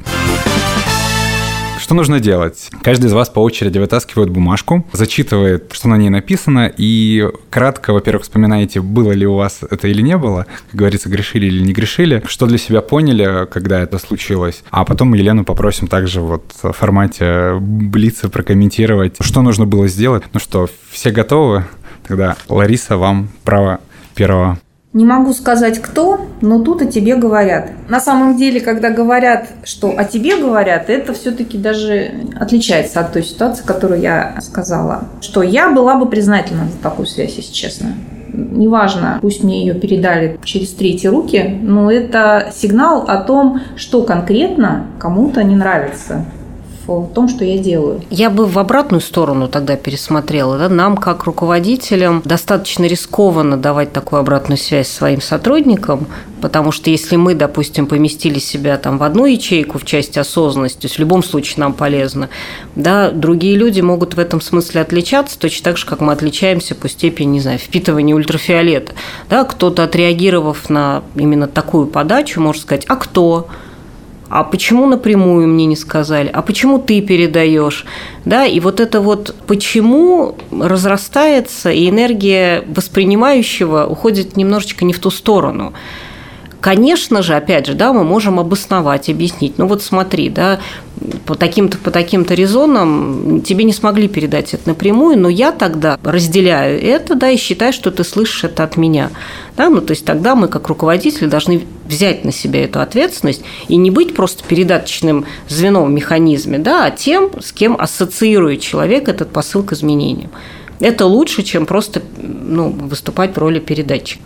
Что 1.85 1.93
нужно 1.93 2.19
делать? 2.19 2.71
Каждый 2.81 3.05
из 3.05 3.13
вас 3.13 3.29
по 3.29 3.41
очереди 3.41 3.77
вытаскивает 3.77 4.31
бумажку, 4.31 4.83
зачитывает, 4.91 5.71
что 5.71 5.87
на 5.87 5.97
ней 5.97 6.09
написано, 6.09 6.73
и 6.75 7.29
кратко, 7.51 7.93
во-первых, 7.93 8.23
вспоминаете, 8.23 8.81
было 8.81 9.11
ли 9.11 9.27
у 9.27 9.35
вас 9.35 9.59
это 9.61 9.87
или 9.87 10.01
не 10.01 10.17
было, 10.17 10.47
как 10.71 10.79
говорится, 10.79 11.09
грешили 11.09 11.45
или 11.45 11.61
не 11.61 11.73
грешили, 11.73 12.23
что 12.25 12.47
для 12.47 12.57
себя 12.57 12.81
поняли, 12.81 13.45
когда 13.45 13.79
это 13.79 13.99
случилось. 13.99 14.63
А 14.71 14.83
потом 14.83 15.13
Елену 15.13 15.45
попросим 15.45 15.87
также 15.87 16.21
вот 16.21 16.55
в 16.63 16.71
формате 16.71 17.59
блица 17.59 18.29
прокомментировать, 18.29 19.17
что 19.19 19.43
нужно 19.43 19.67
было 19.67 19.87
сделать. 19.87 20.23
Ну 20.33 20.39
что, 20.39 20.67
все 20.89 21.11
готовы? 21.11 21.65
Тогда, 22.07 22.35
Лариса, 22.49 22.97
вам 22.97 23.29
право 23.43 23.79
первого 24.15 24.57
не 24.95 25.03
могу 25.03 25.33
сказать 25.33 25.81
кто, 25.81 26.21
но 26.39 26.59
тут 26.59 26.81
о 26.81 26.85
тебе 26.85 27.17
говорят. 27.17 27.69
На 27.89 27.99
самом 27.99 28.37
деле, 28.37 28.61
когда 28.61 28.89
говорят, 28.89 29.49
что 29.65 29.93
о 29.95 30.05
тебе 30.05 30.37
говорят, 30.37 30.89
это 30.89 31.13
все-таки 31.13 31.57
даже 31.57 32.11
отличается 32.39 33.01
от 33.01 33.11
той 33.11 33.23
ситуации, 33.23 33.65
которую 33.65 33.99
я 33.99 34.37
сказала. 34.39 35.09
Что 35.19 35.43
я 35.43 35.69
была 35.69 35.95
бы 35.95 36.05
признательна 36.05 36.69
за 36.69 36.77
такую 36.81 37.07
связь, 37.07 37.35
если 37.35 37.51
честно. 37.51 37.89
Неважно, 38.31 39.19
пусть 39.21 39.43
мне 39.43 39.65
ее 39.65 39.73
передали 39.73 40.39
через 40.45 40.71
третьи 40.71 41.07
руки, 41.07 41.59
но 41.61 41.91
это 41.91 42.53
сигнал 42.55 43.03
о 43.05 43.17
том, 43.17 43.59
что 43.75 44.01
конкретно 44.03 44.87
кому-то 44.97 45.43
не 45.43 45.57
нравится 45.57 46.23
в 46.87 47.13
том, 47.13 47.27
что 47.29 47.43
я 47.43 47.57
делаю. 47.57 48.01
Я 48.09 48.29
бы 48.29 48.45
в 48.45 48.57
обратную 48.59 49.01
сторону 49.01 49.47
тогда 49.47 49.75
пересмотрела. 49.75 50.57
Да? 50.57 50.69
Нам, 50.69 50.97
как 50.97 51.23
руководителям, 51.23 52.21
достаточно 52.25 52.85
рискованно 52.85 53.57
давать 53.57 53.93
такую 53.93 54.19
обратную 54.19 54.57
связь 54.57 54.87
своим 54.87 55.21
сотрудникам, 55.21 56.07
потому 56.41 56.71
что 56.71 56.89
если 56.89 57.15
мы, 57.15 57.35
допустим, 57.35 57.87
поместили 57.87 58.39
себя 58.39 58.77
там 58.77 58.97
в 58.97 59.03
одну 59.03 59.25
ячейку 59.25 59.79
в 59.79 59.85
части 59.85 60.19
осознанности, 60.19 60.81
то 60.81 60.85
есть 60.85 60.95
в 60.95 60.99
любом 60.99 61.23
случае 61.23 61.55
нам 61.57 61.73
полезно, 61.73 62.29
да, 62.75 63.11
другие 63.11 63.55
люди 63.55 63.81
могут 63.81 64.15
в 64.15 64.19
этом 64.19 64.41
смысле 64.41 64.81
отличаться, 64.81 65.39
точно 65.39 65.63
так 65.63 65.77
же, 65.77 65.85
как 65.85 66.01
мы 66.01 66.13
отличаемся 66.13 66.75
по 66.75 66.89
степени, 66.89 67.27
не 67.27 67.39
знаю, 67.39 67.59
впитывания 67.59 68.15
ультрафиолета. 68.15 68.93
Да, 69.29 69.43
кто-то, 69.43 69.83
отреагировав 69.83 70.69
на 70.69 71.03
именно 71.15 71.47
такую 71.47 71.87
подачу, 71.87 72.41
может 72.41 72.63
сказать, 72.63 72.85
а 72.87 72.95
кто? 72.95 73.47
А 74.29 74.43
почему 74.43 74.85
напрямую 74.87 75.47
мне 75.47 75.65
не 75.65 75.75
сказали, 75.75 76.29
а 76.33 76.41
почему 76.41 76.79
ты 76.79 77.01
передаешь, 77.01 77.85
да, 78.25 78.45
и 78.45 78.59
вот 78.59 78.79
это 78.79 79.01
вот 79.01 79.35
почему 79.47 80.35
разрастается, 80.51 81.71
и 81.71 81.89
энергия 81.89 82.63
воспринимающего 82.67 83.85
уходит 83.85 84.35
немножечко 84.35 84.83
не 84.85 84.93
в 84.93 84.99
ту 84.99 85.11
сторону. 85.11 85.73
Конечно 86.59 87.21
же, 87.21 87.35
опять 87.35 87.67
же, 87.67 87.75
да, 87.75 87.93
мы 87.93 88.03
можем 88.03 88.39
обосновать, 88.39 89.07
объяснить. 89.07 89.59
Ну 89.59 89.67
вот 89.67 89.83
смотри, 89.83 90.29
да, 90.29 90.59
по 91.25 91.35
таким-то 91.35 91.77
по 91.77 91.91
таким-то 91.91 92.33
резонам 92.33 93.41
тебе 93.41 93.63
не 93.63 93.73
смогли 93.73 94.07
передать 94.07 94.53
это 94.53 94.69
напрямую, 94.69 95.19
но 95.19 95.29
я 95.29 95.51
тогда 95.51 95.99
разделяю 96.03 96.81
это, 96.81 97.15
да, 97.15 97.29
и 97.29 97.37
считаю, 97.37 97.73
что 97.73 97.91
ты 97.91 98.03
слышишь 98.03 98.43
это 98.43 98.63
от 98.63 98.77
меня. 98.77 99.09
Да, 99.57 99.69
ну, 99.69 99.81
то 99.81 99.91
есть 99.91 100.05
тогда 100.05 100.35
мы, 100.35 100.47
как 100.47 100.67
руководители, 100.67 101.27
должны 101.27 101.63
взять 101.87 102.25
на 102.25 102.31
себя 102.31 102.63
эту 102.63 102.79
ответственность 102.79 103.43
и 103.67 103.75
не 103.75 103.91
быть 103.91 104.15
просто 104.15 104.43
передаточным 104.43 105.25
звеном 105.47 105.87
в 105.87 105.91
механизме, 105.91 106.59
да, 106.59 106.85
а 106.85 106.91
тем, 106.91 107.31
с 107.41 107.51
кем 107.51 107.75
ассоциирует 107.79 108.61
человек 108.61 109.07
этот 109.07 109.31
посыл 109.31 109.63
к 109.63 109.73
изменениям. 109.73 110.31
Это 110.79 111.05
лучше, 111.05 111.43
чем 111.43 111.65
просто 111.65 112.01
ну, 112.17 112.69
выступать 112.69 113.35
в 113.35 113.37
роли 113.37 113.59
передатчика. 113.59 114.21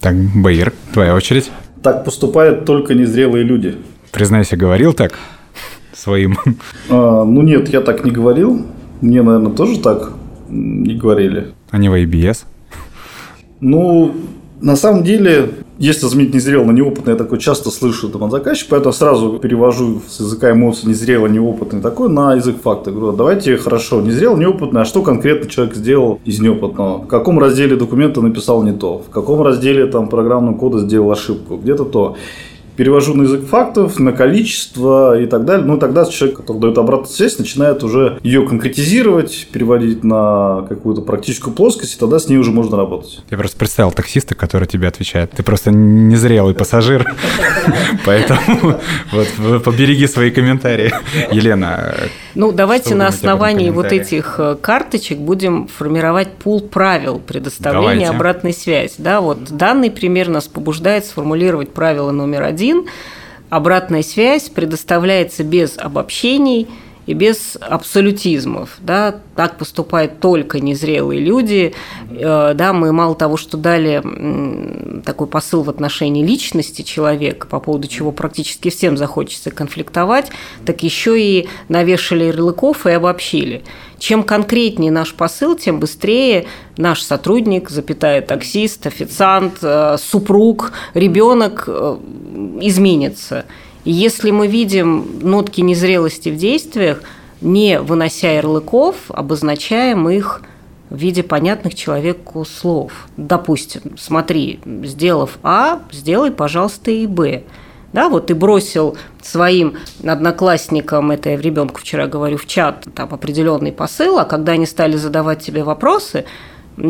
Так, 0.00 0.14
Баир, 0.34 0.72
твоя 0.92 1.14
очередь. 1.14 1.50
Так 1.82 2.04
поступают 2.04 2.64
только 2.64 2.94
незрелые 2.94 3.44
люди. 3.44 3.76
Признайся, 4.10 4.56
говорил 4.56 4.94
так 4.94 5.18
своим? 5.94 6.36
А, 6.88 7.24
ну 7.24 7.42
нет, 7.42 7.68
я 7.68 7.80
так 7.80 8.04
не 8.04 8.10
говорил. 8.10 8.62
Мне, 9.00 9.22
наверное, 9.22 9.52
тоже 9.52 9.80
так 9.80 10.12
не 10.48 10.94
говорили. 10.94 11.52
А 11.70 11.78
не 11.78 11.88
в 11.88 11.94
ABS? 11.94 12.44
Ну, 13.60 14.14
на 14.60 14.76
самом 14.76 15.02
деле, 15.02 15.50
если 15.78 16.06
заменить 16.06 16.34
незрело 16.34 16.64
на 16.64 16.70
неопытный, 16.70 17.12
я 17.12 17.18
такой 17.18 17.38
часто 17.38 17.70
слышу 17.70 18.08
там 18.08 18.24
от 18.24 18.30
заказчика, 18.30 18.70
поэтому 18.70 18.92
сразу 18.92 19.38
перевожу 19.38 20.00
с 20.08 20.20
языка 20.20 20.52
эмоций 20.52 20.88
незрело, 20.88 21.26
неопытный 21.26 21.80
такой 21.80 22.08
на 22.08 22.34
язык 22.34 22.56
факта. 22.62 22.92
Говорю, 22.92 23.16
давайте 23.16 23.56
хорошо, 23.56 24.00
незрело, 24.00 24.36
неопытный, 24.36 24.82
а 24.82 24.84
что 24.84 25.02
конкретно 25.02 25.50
человек 25.50 25.74
сделал 25.74 26.20
из 26.24 26.40
неопытного? 26.40 27.02
В 27.02 27.06
каком 27.08 27.38
разделе 27.38 27.76
документа 27.76 28.20
написал 28.20 28.62
не 28.62 28.72
то? 28.72 28.98
В 28.98 29.10
каком 29.10 29.42
разделе 29.42 29.86
там 29.86 30.08
программного 30.08 30.56
кода 30.56 30.78
сделал 30.78 31.10
ошибку? 31.10 31.56
Где-то 31.56 31.84
то 31.84 32.16
перевожу 32.76 33.14
на 33.14 33.22
язык 33.22 33.46
фактов, 33.46 33.98
на 33.98 34.12
количество 34.12 35.20
и 35.20 35.26
так 35.26 35.44
далее. 35.44 35.66
Ну, 35.66 35.78
тогда 35.78 36.04
человек, 36.06 36.38
который 36.38 36.60
дает 36.60 36.78
обратную 36.78 37.12
связь, 37.12 37.38
начинает 37.38 37.82
уже 37.82 38.18
ее 38.22 38.46
конкретизировать, 38.46 39.48
переводить 39.52 40.04
на 40.04 40.66
какую-то 40.68 41.02
практическую 41.02 41.54
плоскость, 41.54 41.96
и 41.96 41.98
тогда 41.98 42.18
с 42.18 42.28
ней 42.28 42.36
уже 42.36 42.50
можно 42.50 42.76
работать. 42.76 43.22
Я 43.30 43.38
просто 43.38 43.56
представил 43.56 43.92
таксиста, 43.92 44.34
который 44.34 44.66
тебе 44.66 44.88
отвечает. 44.88 45.30
Ты 45.32 45.42
просто 45.42 45.70
незрелый 45.70 46.54
пассажир, 46.54 47.14
поэтому 48.04 48.80
вот 49.12 49.62
побереги 49.62 50.06
свои 50.06 50.30
комментарии. 50.30 50.92
Елена, 51.30 51.94
Ну, 52.34 52.52
давайте 52.52 52.94
на 52.94 53.06
основании 53.06 53.70
вот 53.70 53.92
этих 53.92 54.36
э, 54.38 54.56
карточек 54.60 55.18
будем 55.18 55.68
формировать 55.68 56.32
пул 56.32 56.60
правил 56.60 57.20
предоставления 57.20 58.10
обратной 58.10 58.52
связи. 58.52 58.94
Да, 58.98 59.20
вот 59.20 59.50
данный 59.50 59.90
пример 59.90 60.28
нас 60.28 60.48
побуждает 60.48 61.06
сформулировать 61.06 61.72
правило 61.72 62.10
номер 62.10 62.42
один 62.42 62.63
один, 62.64 62.86
обратная 63.50 64.02
связь 64.02 64.48
предоставляется 64.48 65.44
без 65.44 65.76
обобщений 65.76 66.66
и 67.06 67.14
без 67.14 67.56
абсолютизмов. 67.60 68.76
Да? 68.80 69.16
Так 69.36 69.58
поступают 69.58 70.20
только 70.20 70.60
незрелые 70.60 71.20
люди. 71.20 71.74
Э, 72.10 72.52
да, 72.54 72.72
мы 72.72 72.92
мало 72.92 73.14
того, 73.14 73.36
что 73.36 73.56
дали 73.56 74.02
такой 75.04 75.26
посыл 75.26 75.62
в 75.62 75.70
отношении 75.70 76.24
личности 76.24 76.82
человека, 76.82 77.46
по 77.46 77.60
поводу 77.60 77.88
чего 77.88 78.12
практически 78.12 78.70
всем 78.70 78.96
захочется 78.96 79.50
конфликтовать, 79.50 80.30
так 80.64 80.82
еще 80.82 81.20
и 81.20 81.48
навешали 81.68 82.24
ярлыков 82.24 82.86
и 82.86 82.90
обобщили. 82.90 83.62
Чем 83.98 84.22
конкретнее 84.22 84.90
наш 84.90 85.14
посыл, 85.14 85.56
тем 85.56 85.80
быстрее 85.80 86.46
наш 86.76 87.00
сотрудник, 87.02 87.70
запятая 87.70 88.20
таксист, 88.22 88.86
официант, 88.86 89.58
э, 89.62 89.96
супруг, 89.98 90.72
ребенок 90.94 91.64
э, 91.66 91.96
изменится. 92.60 93.44
Если 93.84 94.30
мы 94.30 94.48
видим 94.48 95.18
нотки 95.20 95.60
незрелости 95.60 96.30
в 96.30 96.36
действиях, 96.36 97.02
не 97.42 97.78
вынося 97.80 98.32
ярлыков, 98.32 98.96
обозначаем 99.08 100.08
их 100.08 100.42
в 100.88 100.96
виде 100.96 101.22
понятных 101.22 101.74
человеку 101.74 102.44
слов. 102.46 102.92
Допустим, 103.18 103.82
смотри, 103.98 104.60
сделав 104.64 105.38
А, 105.42 105.82
сделай, 105.92 106.30
пожалуйста, 106.30 106.90
и 106.90 107.06
Б. 107.06 107.42
Да, 107.92 108.08
вот 108.08 108.26
ты 108.26 108.34
бросил 108.34 108.96
своим 109.22 109.74
одноклассникам, 110.02 111.10
это 111.10 111.30
я 111.30 111.36
в 111.36 111.40
ребенку 111.42 111.80
вчера 111.80 112.06
говорю, 112.06 112.38
в 112.38 112.46
чат 112.46 112.86
там 112.94 113.12
определенный 113.12 113.70
посыл, 113.70 114.18
а 114.18 114.24
когда 114.24 114.52
они 114.52 114.66
стали 114.66 114.96
задавать 114.96 115.42
тебе 115.42 115.62
вопросы, 115.62 116.24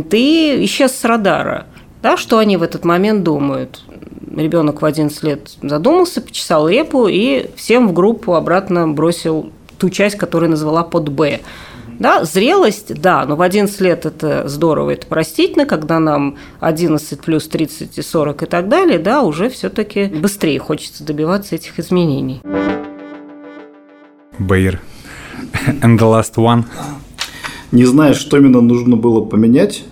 ты 0.09 0.65
исчез 0.65 0.93
с 0.93 1.05
радара. 1.05 1.67
Да, 2.05 2.19
что 2.19 2.37
они 2.37 2.59
в 2.59 2.63
этот 2.63 2.85
момент 2.85 3.23
думают? 3.23 3.81
Ребенок 4.37 4.83
в 4.83 4.85
11 4.85 5.23
лет 5.23 5.57
задумался, 5.63 6.21
почесал 6.21 6.69
репу 6.69 7.07
и 7.09 7.47
всем 7.57 7.89
в 7.89 7.95
группу 7.95 8.35
обратно 8.35 8.87
бросил 8.87 9.51
ту 9.79 9.89
часть, 9.89 10.17
которую 10.17 10.51
назвала 10.51 10.83
под 10.83 11.09
«Б». 11.09 11.41
Да, 11.99 12.25
зрелость, 12.25 13.01
да, 13.01 13.25
но 13.25 13.37
в 13.37 13.41
11 13.41 13.81
лет 13.81 14.05
это 14.05 14.47
здорово, 14.49 14.91
это 14.91 15.07
простительно, 15.07 15.65
когда 15.65 15.99
нам 15.99 16.37
11 16.61 17.23
плюс 17.23 17.49
30 17.49 17.97
и 17.97 18.03
40 18.03 18.43
и 18.43 18.47
так 18.47 18.69
далее, 18.69 18.99
да, 18.99 19.23
уже 19.23 19.49
все-таки 19.49 20.05
быстрее 20.05 20.59
хочется 20.59 21.05
добиваться 21.05 21.55
этих 21.55 21.79
изменений. 21.79 22.43
Баир. 24.39 24.79
And 25.67 25.99
the 25.99 26.01
last 26.01 26.35
one. 26.35 26.65
Не 27.73 27.87
знаю, 27.87 28.15
что 28.15 28.37
именно 28.37 28.61
нужно 28.61 28.97
было 28.97 29.25
поменять. 29.25 29.85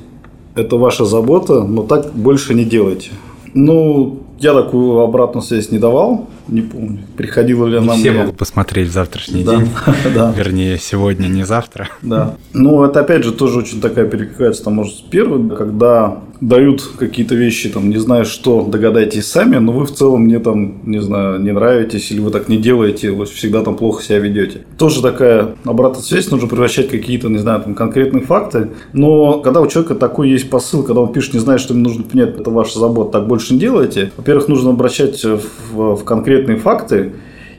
Это 0.54 0.76
ваша 0.76 1.04
забота, 1.04 1.62
но 1.62 1.82
так 1.82 2.12
больше 2.14 2.54
не 2.54 2.64
делайте. 2.64 3.10
Ну, 3.54 4.20
Я 4.42 4.54
такую 4.54 4.98
обратную 4.98 5.44
связь 5.44 5.70
не 5.70 5.78
давал, 5.78 6.28
не 6.48 6.62
помню, 6.62 6.98
приходило 7.16 7.64
ли 7.66 7.78
нам... 7.78 7.96
все 7.96 8.10
мне- 8.10 8.22
могут 8.22 8.36
посмотреть 8.36 8.88
в 8.88 8.92
завтрашний 8.92 9.44
Да, 9.44 9.54
день. 9.56 9.68
да. 10.16 10.34
Вернее, 10.36 10.78
сегодня, 10.78 11.28
не 11.28 11.44
завтра. 11.44 11.88
Да. 12.02 12.34
Ну, 12.52 12.82
это 12.82 13.00
опять 13.00 13.22
же 13.22 13.30
тоже 13.30 13.60
очень 13.60 13.80
такая 13.80 14.04
перекликается, 14.04 14.64
там, 14.64 14.74
может, 14.74 14.94
с 14.94 15.00
первым, 15.00 15.50
когда 15.50 16.18
дают 16.40 16.82
какие-то 16.98 17.36
вещи, 17.36 17.68
там, 17.68 17.88
не 17.88 17.98
знаю 17.98 18.24
что, 18.24 18.64
догадайтесь 18.64 19.28
сами, 19.28 19.58
но 19.58 19.70
вы 19.70 19.86
в 19.86 19.92
целом 19.92 20.22
мне 20.22 20.40
там, 20.40 20.80
не 20.90 21.00
знаю, 21.00 21.40
не 21.40 21.52
нравитесь, 21.52 22.10
или 22.10 22.18
вы 22.18 22.32
так 22.32 22.48
не 22.48 22.56
делаете, 22.56 23.12
вы 23.12 23.26
всегда 23.26 23.62
там 23.62 23.76
плохо 23.76 24.02
себя 24.02 24.18
ведете. 24.18 24.62
Тоже 24.76 25.02
такая 25.02 25.54
обратная 25.64 26.02
связь, 26.02 26.32
нужно 26.32 26.48
превращать 26.48 26.88
какие-то, 26.88 27.28
не 27.28 27.38
знаю, 27.38 27.62
там, 27.62 27.76
конкретные 27.76 28.24
факты, 28.24 28.70
но 28.92 29.38
когда 29.38 29.60
у 29.60 29.68
человека 29.68 29.94
такой 29.94 30.30
есть 30.30 30.50
посыл, 30.50 30.82
когда 30.82 31.02
он 31.02 31.12
пишет, 31.12 31.34
не 31.34 31.38
знаю, 31.40 31.60
что 31.60 31.74
ему 31.74 31.84
нужно 31.84 32.02
понять, 32.02 32.36
это 32.36 32.50
ваша 32.50 32.80
забота, 32.80 33.12
так 33.12 33.28
больше 33.28 33.54
не 33.54 33.60
делайте, 33.60 34.10
во-первых, 34.32 34.48
нужно 34.48 34.70
обращать 34.70 35.22
в, 35.24 35.96
в 35.96 36.04
конкретные 36.04 36.56
факты, 36.56 37.12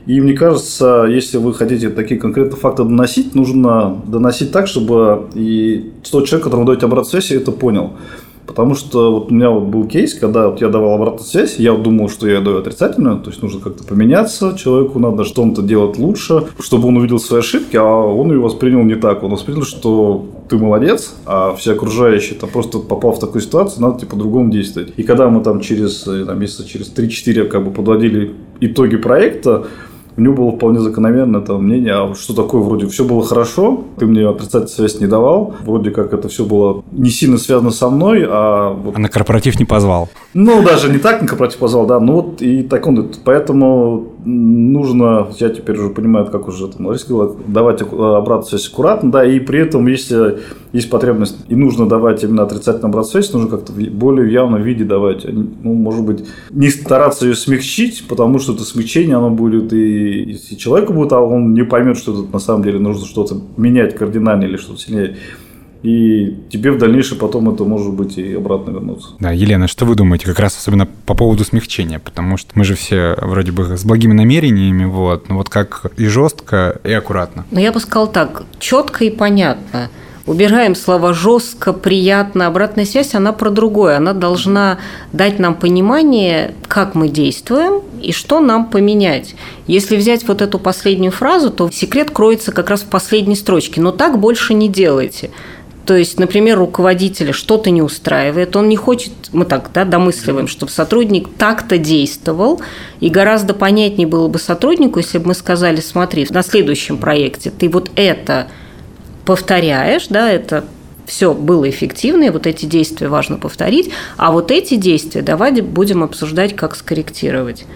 и 0.06 0.20
мне 0.20 0.34
кажется, 0.34 1.06
если 1.08 1.38
вы 1.38 1.54
хотите 1.54 1.88
такие 1.88 2.20
конкретные 2.20 2.58
факты 2.58 2.82
доносить, 2.82 3.34
нужно 3.34 4.02
доносить 4.06 4.52
так, 4.52 4.66
чтобы 4.66 5.28
и 5.34 5.92
тот 6.10 6.26
человек, 6.26 6.44
которому 6.44 6.66
даете 6.66 6.86
обратную 6.86 7.22
связь, 7.22 7.30
это 7.30 7.52
понял. 7.52 7.92
Потому 8.46 8.74
что 8.74 9.12
вот 9.12 9.30
у 9.30 9.34
меня 9.34 9.50
вот 9.50 9.64
был 9.64 9.86
кейс, 9.86 10.12
когда 10.14 10.48
вот 10.48 10.60
я 10.60 10.68
давал 10.68 10.94
обратную 10.94 11.24
связь, 11.24 11.58
я 11.58 11.72
думал, 11.72 12.10
что 12.10 12.28
я 12.28 12.40
даю 12.40 12.58
отрицательную, 12.58 13.20
то 13.20 13.30
есть 13.30 13.40
нужно 13.42 13.60
как-то 13.60 13.84
поменяться, 13.84 14.54
человеку 14.58 14.98
надо 14.98 15.24
что-то 15.24 15.62
делать 15.62 15.96
лучше, 15.96 16.44
чтобы 16.58 16.88
он 16.88 16.98
увидел 16.98 17.18
свои 17.18 17.40
ошибки, 17.40 17.76
а 17.76 17.84
он 17.84 18.32
ее 18.32 18.40
воспринял 18.40 18.82
не 18.82 18.96
так. 18.96 19.22
Он 19.22 19.30
воспринял, 19.30 19.62
что 19.62 20.26
ты 20.48 20.58
молодец, 20.58 21.14
а 21.26 21.54
все 21.54 21.72
окружающие 21.72 22.38
там 22.38 22.50
просто 22.50 22.78
попал 22.78 23.12
в 23.12 23.18
такую 23.18 23.42
ситуацию, 23.42 23.82
надо 23.82 24.00
типа 24.00 24.12
по-другому 24.12 24.50
действовать. 24.50 24.92
И 24.96 25.02
когда 25.02 25.28
мы 25.28 25.42
там 25.42 25.60
через, 25.60 26.06
э, 26.06 26.24
там, 26.24 26.38
месяца 26.38 26.66
через 26.66 26.92
3-4 26.92 27.48
как 27.48 27.64
бы 27.64 27.70
подводили 27.70 28.34
итоги 28.60 28.96
проекта, 28.96 29.66
у 30.16 30.20
него 30.20 30.34
было 30.34 30.52
вполне 30.52 30.80
закономерное 30.80 31.40
там 31.40 31.64
мнение, 31.64 31.92
а 31.92 32.14
что 32.14 32.34
такое 32.34 32.62
вроде 32.62 32.86
все 32.86 33.04
было 33.04 33.24
хорошо, 33.24 33.84
ты 33.98 34.06
мне 34.06 34.28
отрицательную 34.28 34.68
связь 34.68 35.00
не 35.00 35.06
давал, 35.06 35.54
вроде 35.64 35.90
как 35.90 36.12
это 36.12 36.28
все 36.28 36.44
было 36.44 36.84
не 36.92 37.10
сильно 37.10 37.36
связано 37.38 37.70
со 37.70 37.90
мной, 37.90 38.24
а 38.28 38.72
вот 38.72 38.96
А 38.96 39.00
на 39.00 39.08
корпоратив 39.08 39.58
не 39.58 39.64
позвал. 39.64 40.08
ну, 40.34 40.62
даже 40.62 40.90
не 40.90 40.98
так 40.98 41.20
на 41.20 41.26
корпоратив 41.28 41.58
позвал, 41.58 41.86
да, 41.86 41.98
ну 41.98 42.12
вот 42.12 42.42
и 42.42 42.62
так 42.62 42.86
он, 42.86 43.10
поэтому 43.24 44.13
нужно, 44.24 45.28
я 45.38 45.50
теперь 45.50 45.78
уже 45.78 45.90
понимаю, 45.90 46.26
как 46.26 46.48
уже 46.48 46.68
там 46.68 46.96
сказала, 46.96 47.36
давать 47.46 47.82
обратную 47.82 48.42
связь 48.44 48.68
аккуратно, 48.68 49.10
да, 49.10 49.24
и 49.24 49.38
при 49.40 49.60
этом, 49.60 49.86
если 49.86 50.38
есть 50.72 50.90
потребность 50.90 51.36
и 51.48 51.54
нужно 51.54 51.88
давать 51.88 52.24
именно 52.24 52.42
отрицательную 52.42 52.88
обратную 52.88 53.22
связь, 53.22 53.32
нужно 53.32 53.48
как-то 53.48 53.72
более 53.72 54.32
явном 54.32 54.62
виде 54.62 54.84
давать, 54.84 55.24
ну, 55.24 55.74
может 55.74 56.04
быть, 56.04 56.24
не 56.50 56.70
стараться 56.70 57.26
ее 57.26 57.34
смягчить, 57.34 58.04
потому 58.08 58.38
что 58.38 58.54
это 58.54 58.62
смягчение, 58.62 59.16
оно 59.16 59.30
будет 59.30 59.72
и, 59.72 60.24
если 60.32 60.54
человеку 60.54 60.92
будет, 60.92 61.12
а 61.12 61.20
он 61.20 61.54
не 61.54 61.64
поймет, 61.64 61.98
что 61.98 62.12
это 62.12 62.32
на 62.32 62.38
самом 62.38 62.62
деле 62.62 62.78
нужно 62.78 63.06
что-то 63.06 63.36
менять 63.56 63.94
кардинально 63.94 64.44
или 64.44 64.56
что-то 64.56 64.80
сильнее, 64.80 65.16
и 65.84 66.34
тебе 66.48 66.72
в 66.72 66.78
дальнейшем 66.78 67.18
потом 67.18 67.50
это 67.50 67.64
может 67.64 67.92
быть 67.92 68.16
и 68.16 68.32
обратно 68.32 68.70
вернуться. 68.70 69.10
Да, 69.20 69.32
Елена, 69.32 69.68
что 69.68 69.84
вы 69.84 69.94
думаете, 69.94 70.24
как 70.26 70.38
раз 70.38 70.56
особенно 70.56 70.86
по 70.86 71.14
поводу 71.14 71.44
смягчения? 71.44 71.98
Потому 71.98 72.38
что 72.38 72.50
мы 72.54 72.64
же 72.64 72.74
все 72.74 73.14
вроде 73.20 73.52
бы 73.52 73.76
с 73.76 73.84
благими 73.84 74.14
намерениями, 74.14 74.86
вот, 74.86 75.28
но 75.28 75.36
вот 75.36 75.50
как 75.50 75.92
и 75.98 76.06
жестко, 76.06 76.80
и 76.84 76.92
аккуратно. 76.92 77.44
Но 77.50 77.60
я 77.60 77.70
бы 77.70 77.80
сказал 77.80 78.10
так, 78.10 78.44
четко 78.58 79.04
и 79.04 79.10
понятно. 79.10 79.90
Убираем 80.26 80.74
слова 80.74 81.12
жестко, 81.12 81.74
приятно. 81.74 82.46
Обратная 82.46 82.86
связь, 82.86 83.14
она 83.14 83.34
про 83.34 83.50
другое. 83.50 83.98
Она 83.98 84.14
должна 84.14 84.78
дать 85.12 85.38
нам 85.38 85.54
понимание, 85.54 86.54
как 86.66 86.94
мы 86.94 87.10
действуем 87.10 87.82
и 88.00 88.10
что 88.12 88.40
нам 88.40 88.70
поменять. 88.70 89.34
Если 89.66 89.98
взять 89.98 90.26
вот 90.26 90.40
эту 90.40 90.58
последнюю 90.58 91.12
фразу, 91.12 91.50
то 91.50 91.70
секрет 91.70 92.10
кроется 92.10 92.52
как 92.52 92.70
раз 92.70 92.80
в 92.80 92.86
последней 92.86 93.36
строчке. 93.36 93.82
Но 93.82 93.92
так 93.92 94.18
больше 94.18 94.54
не 94.54 94.70
делайте. 94.70 95.30
То 95.86 95.96
есть, 95.96 96.18
например, 96.18 96.58
руководителя 96.58 97.32
что-то 97.32 97.70
не 97.70 97.82
устраивает, 97.82 98.56
он 98.56 98.68
не 98.68 98.76
хочет, 98.76 99.12
мы 99.32 99.44
так 99.44 99.70
да, 99.74 99.84
домысливаем, 99.84 100.48
чтобы 100.48 100.72
сотрудник 100.72 101.28
так-то 101.36 101.76
действовал, 101.76 102.62
и 103.00 103.10
гораздо 103.10 103.52
понятнее 103.52 104.06
было 104.06 104.28
бы 104.28 104.38
сотруднику, 104.38 104.98
если 105.00 105.18
бы 105.18 105.28
мы 105.28 105.34
сказали, 105.34 105.80
смотри, 105.80 106.26
на 106.30 106.42
следующем 106.42 106.96
проекте 106.96 107.50
ты 107.50 107.68
вот 107.68 107.90
это 107.96 108.48
повторяешь, 109.26 110.06
да, 110.08 110.30
это 110.30 110.64
все 111.06 111.34
было 111.34 111.68
эффективно, 111.68 112.24
и 112.24 112.30
вот 112.30 112.46
эти 112.46 112.64
действия 112.64 113.08
важно 113.08 113.36
повторить, 113.36 113.90
а 114.16 114.32
вот 114.32 114.50
эти 114.50 114.76
действия 114.76 115.20
давайте 115.20 115.60
будем 115.60 116.02
обсуждать, 116.02 116.56
как 116.56 116.76
скорректировать. 116.76 117.66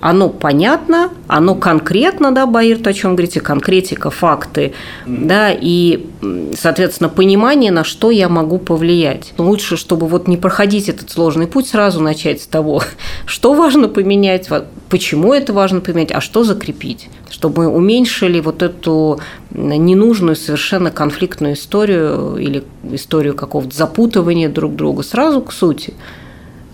Оно 0.00 0.28
понятно, 0.28 1.10
оно 1.26 1.54
конкретно, 1.54 2.32
да, 2.32 2.46
Баир, 2.46 2.78
о 2.84 2.92
чем 2.92 3.16
говорите, 3.16 3.40
конкретика, 3.40 4.10
факты, 4.10 4.72
да, 5.06 5.50
и, 5.50 6.06
соответственно, 6.56 7.08
понимание, 7.08 7.72
на 7.72 7.82
что 7.82 8.10
я 8.10 8.28
могу 8.28 8.58
повлиять. 8.58 9.34
Лучше, 9.38 9.76
чтобы 9.76 10.06
вот 10.06 10.28
не 10.28 10.36
проходить 10.36 10.88
этот 10.88 11.10
сложный 11.10 11.48
путь, 11.48 11.66
сразу 11.66 12.00
начать 12.00 12.40
с 12.42 12.46
того, 12.46 12.82
что 13.26 13.54
важно 13.54 13.88
поменять, 13.88 14.48
почему 14.88 15.34
это 15.34 15.52
важно 15.52 15.80
поменять, 15.80 16.12
а 16.12 16.20
что 16.20 16.44
закрепить, 16.44 17.08
чтобы 17.30 17.64
мы 17.64 17.68
уменьшили 17.68 18.40
вот 18.40 18.62
эту 18.62 19.20
ненужную 19.50 20.36
совершенно 20.36 20.90
конфликтную 20.90 21.54
историю 21.54 22.36
или 22.36 22.62
историю 22.92 23.34
какого-то 23.34 23.76
запутывания 23.76 24.48
друг 24.48 24.76
друга 24.76 25.02
сразу 25.02 25.42
к 25.42 25.52
сути. 25.52 25.94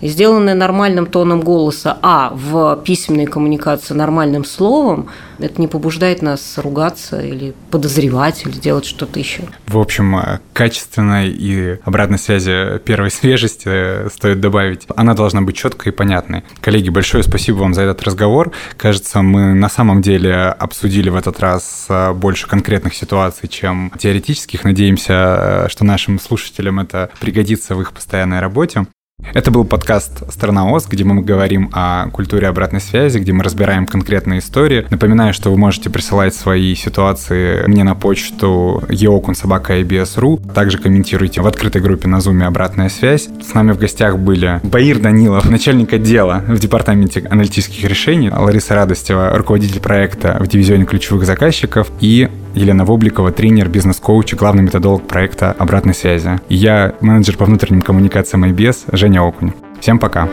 Сделанное 0.01 0.55
нормальным 0.55 1.05
тоном 1.05 1.41
голоса, 1.41 1.97
а 2.01 2.31
в 2.33 2.81
письменной 2.83 3.25
коммуникации 3.25 3.93
нормальным 3.93 4.43
словом, 4.43 5.07
это 5.39 5.61
не 5.61 5.67
побуждает 5.67 6.21
нас 6.21 6.57
ругаться 6.57 7.21
или 7.21 7.53
подозревать, 7.71 8.45
или 8.45 8.53
делать 8.53 8.85
что-то 8.85 9.19
еще. 9.19 9.43
В 9.67 9.77
общем, 9.77 10.17
э, 10.17 10.39
качественной 10.53 11.29
и 11.29 11.79
обратной 11.83 12.17
связи 12.17 12.79
первой 12.79 13.11
свежести 13.11 13.67
э, 13.67 14.09
стоит 14.13 14.39
добавить. 14.39 14.85
Она 14.95 15.13
должна 15.13 15.41
быть 15.41 15.55
четкой 15.55 15.91
и 15.91 15.95
понятной. 15.95 16.43
Коллеги, 16.61 16.89
большое 16.89 17.23
спасибо 17.23 17.57
вам 17.57 17.73
за 17.73 17.83
этот 17.83 18.03
разговор. 18.03 18.51
Кажется, 18.77 19.21
мы 19.21 19.53
на 19.53 19.69
самом 19.69 20.01
деле 20.01 20.35
обсудили 20.35 21.09
в 21.09 21.15
этот 21.15 21.39
раз 21.39 21.85
э, 21.89 22.13
больше 22.13 22.47
конкретных 22.47 22.95
ситуаций, 22.95 23.49
чем 23.49 23.91
теоретических. 23.97 24.63
Надеемся, 24.63 25.67
что 25.69 25.83
нашим 25.83 26.19
слушателям 26.19 26.79
это 26.79 27.09
пригодится 27.19 27.75
в 27.75 27.81
их 27.81 27.91
постоянной 27.91 28.39
работе. 28.39 28.85
Это 29.33 29.51
был 29.51 29.65
подкаст 29.65 30.23
«Страна 30.31 30.71
ОС», 30.71 30.87
где 30.87 31.03
мы 31.03 31.21
говорим 31.21 31.69
о 31.73 32.09
культуре 32.09 32.47
обратной 32.47 32.79
связи, 32.79 33.19
где 33.19 33.33
мы 33.33 33.43
разбираем 33.43 33.85
конкретные 33.85 34.39
истории. 34.39 34.85
Напоминаю, 34.89 35.33
что 35.33 35.51
вы 35.51 35.57
можете 35.57 35.89
присылать 35.89 36.33
свои 36.33 36.75
ситуации 36.75 37.65
мне 37.67 37.83
на 37.83 37.95
почту 37.95 38.83
eokun.sobaka.ibs.ru. 38.87 40.53
Также 40.53 40.77
комментируйте 40.77 41.41
в 41.41 41.47
открытой 41.47 41.81
группе 41.81 42.07
на 42.07 42.17
Zoom 42.17 42.43
«Обратная 42.43 42.89
связь». 42.89 43.27
С 43.41 43.53
нами 43.53 43.71
в 43.71 43.77
гостях 43.77 44.17
были 44.17 44.59
Баир 44.63 44.99
Данилов, 44.99 45.49
начальник 45.49 45.93
отдела 45.93 46.43
в 46.47 46.59
Департаменте 46.59 47.25
аналитических 47.29 47.83
решений, 47.83 48.29
Лариса 48.29 48.75
Радостева, 48.75 49.37
руководитель 49.37 49.79
проекта 49.79 50.37
в 50.39 50.47
дивизионе 50.47 50.85
ключевых 50.85 51.25
заказчиков 51.25 51.91
и 51.99 52.29
Елена 52.55 52.85
Вобликова, 52.85 53.31
тренер, 53.31 53.69
бизнес-коуч 53.69 54.33
и 54.33 54.35
главный 54.35 54.63
методолог 54.63 55.05
проекта 55.07 55.51
обратной 55.51 55.93
связи. 55.93 56.39
И 56.49 56.55
я 56.55 56.95
менеджер 57.01 57.37
по 57.37 57.45
внутренним 57.45 57.81
коммуникациям 57.81 58.45
IBS 58.45 58.85
Женя 58.91 59.21
Окунь. 59.21 59.51
Всем 59.79 59.99
пока. 59.99 60.29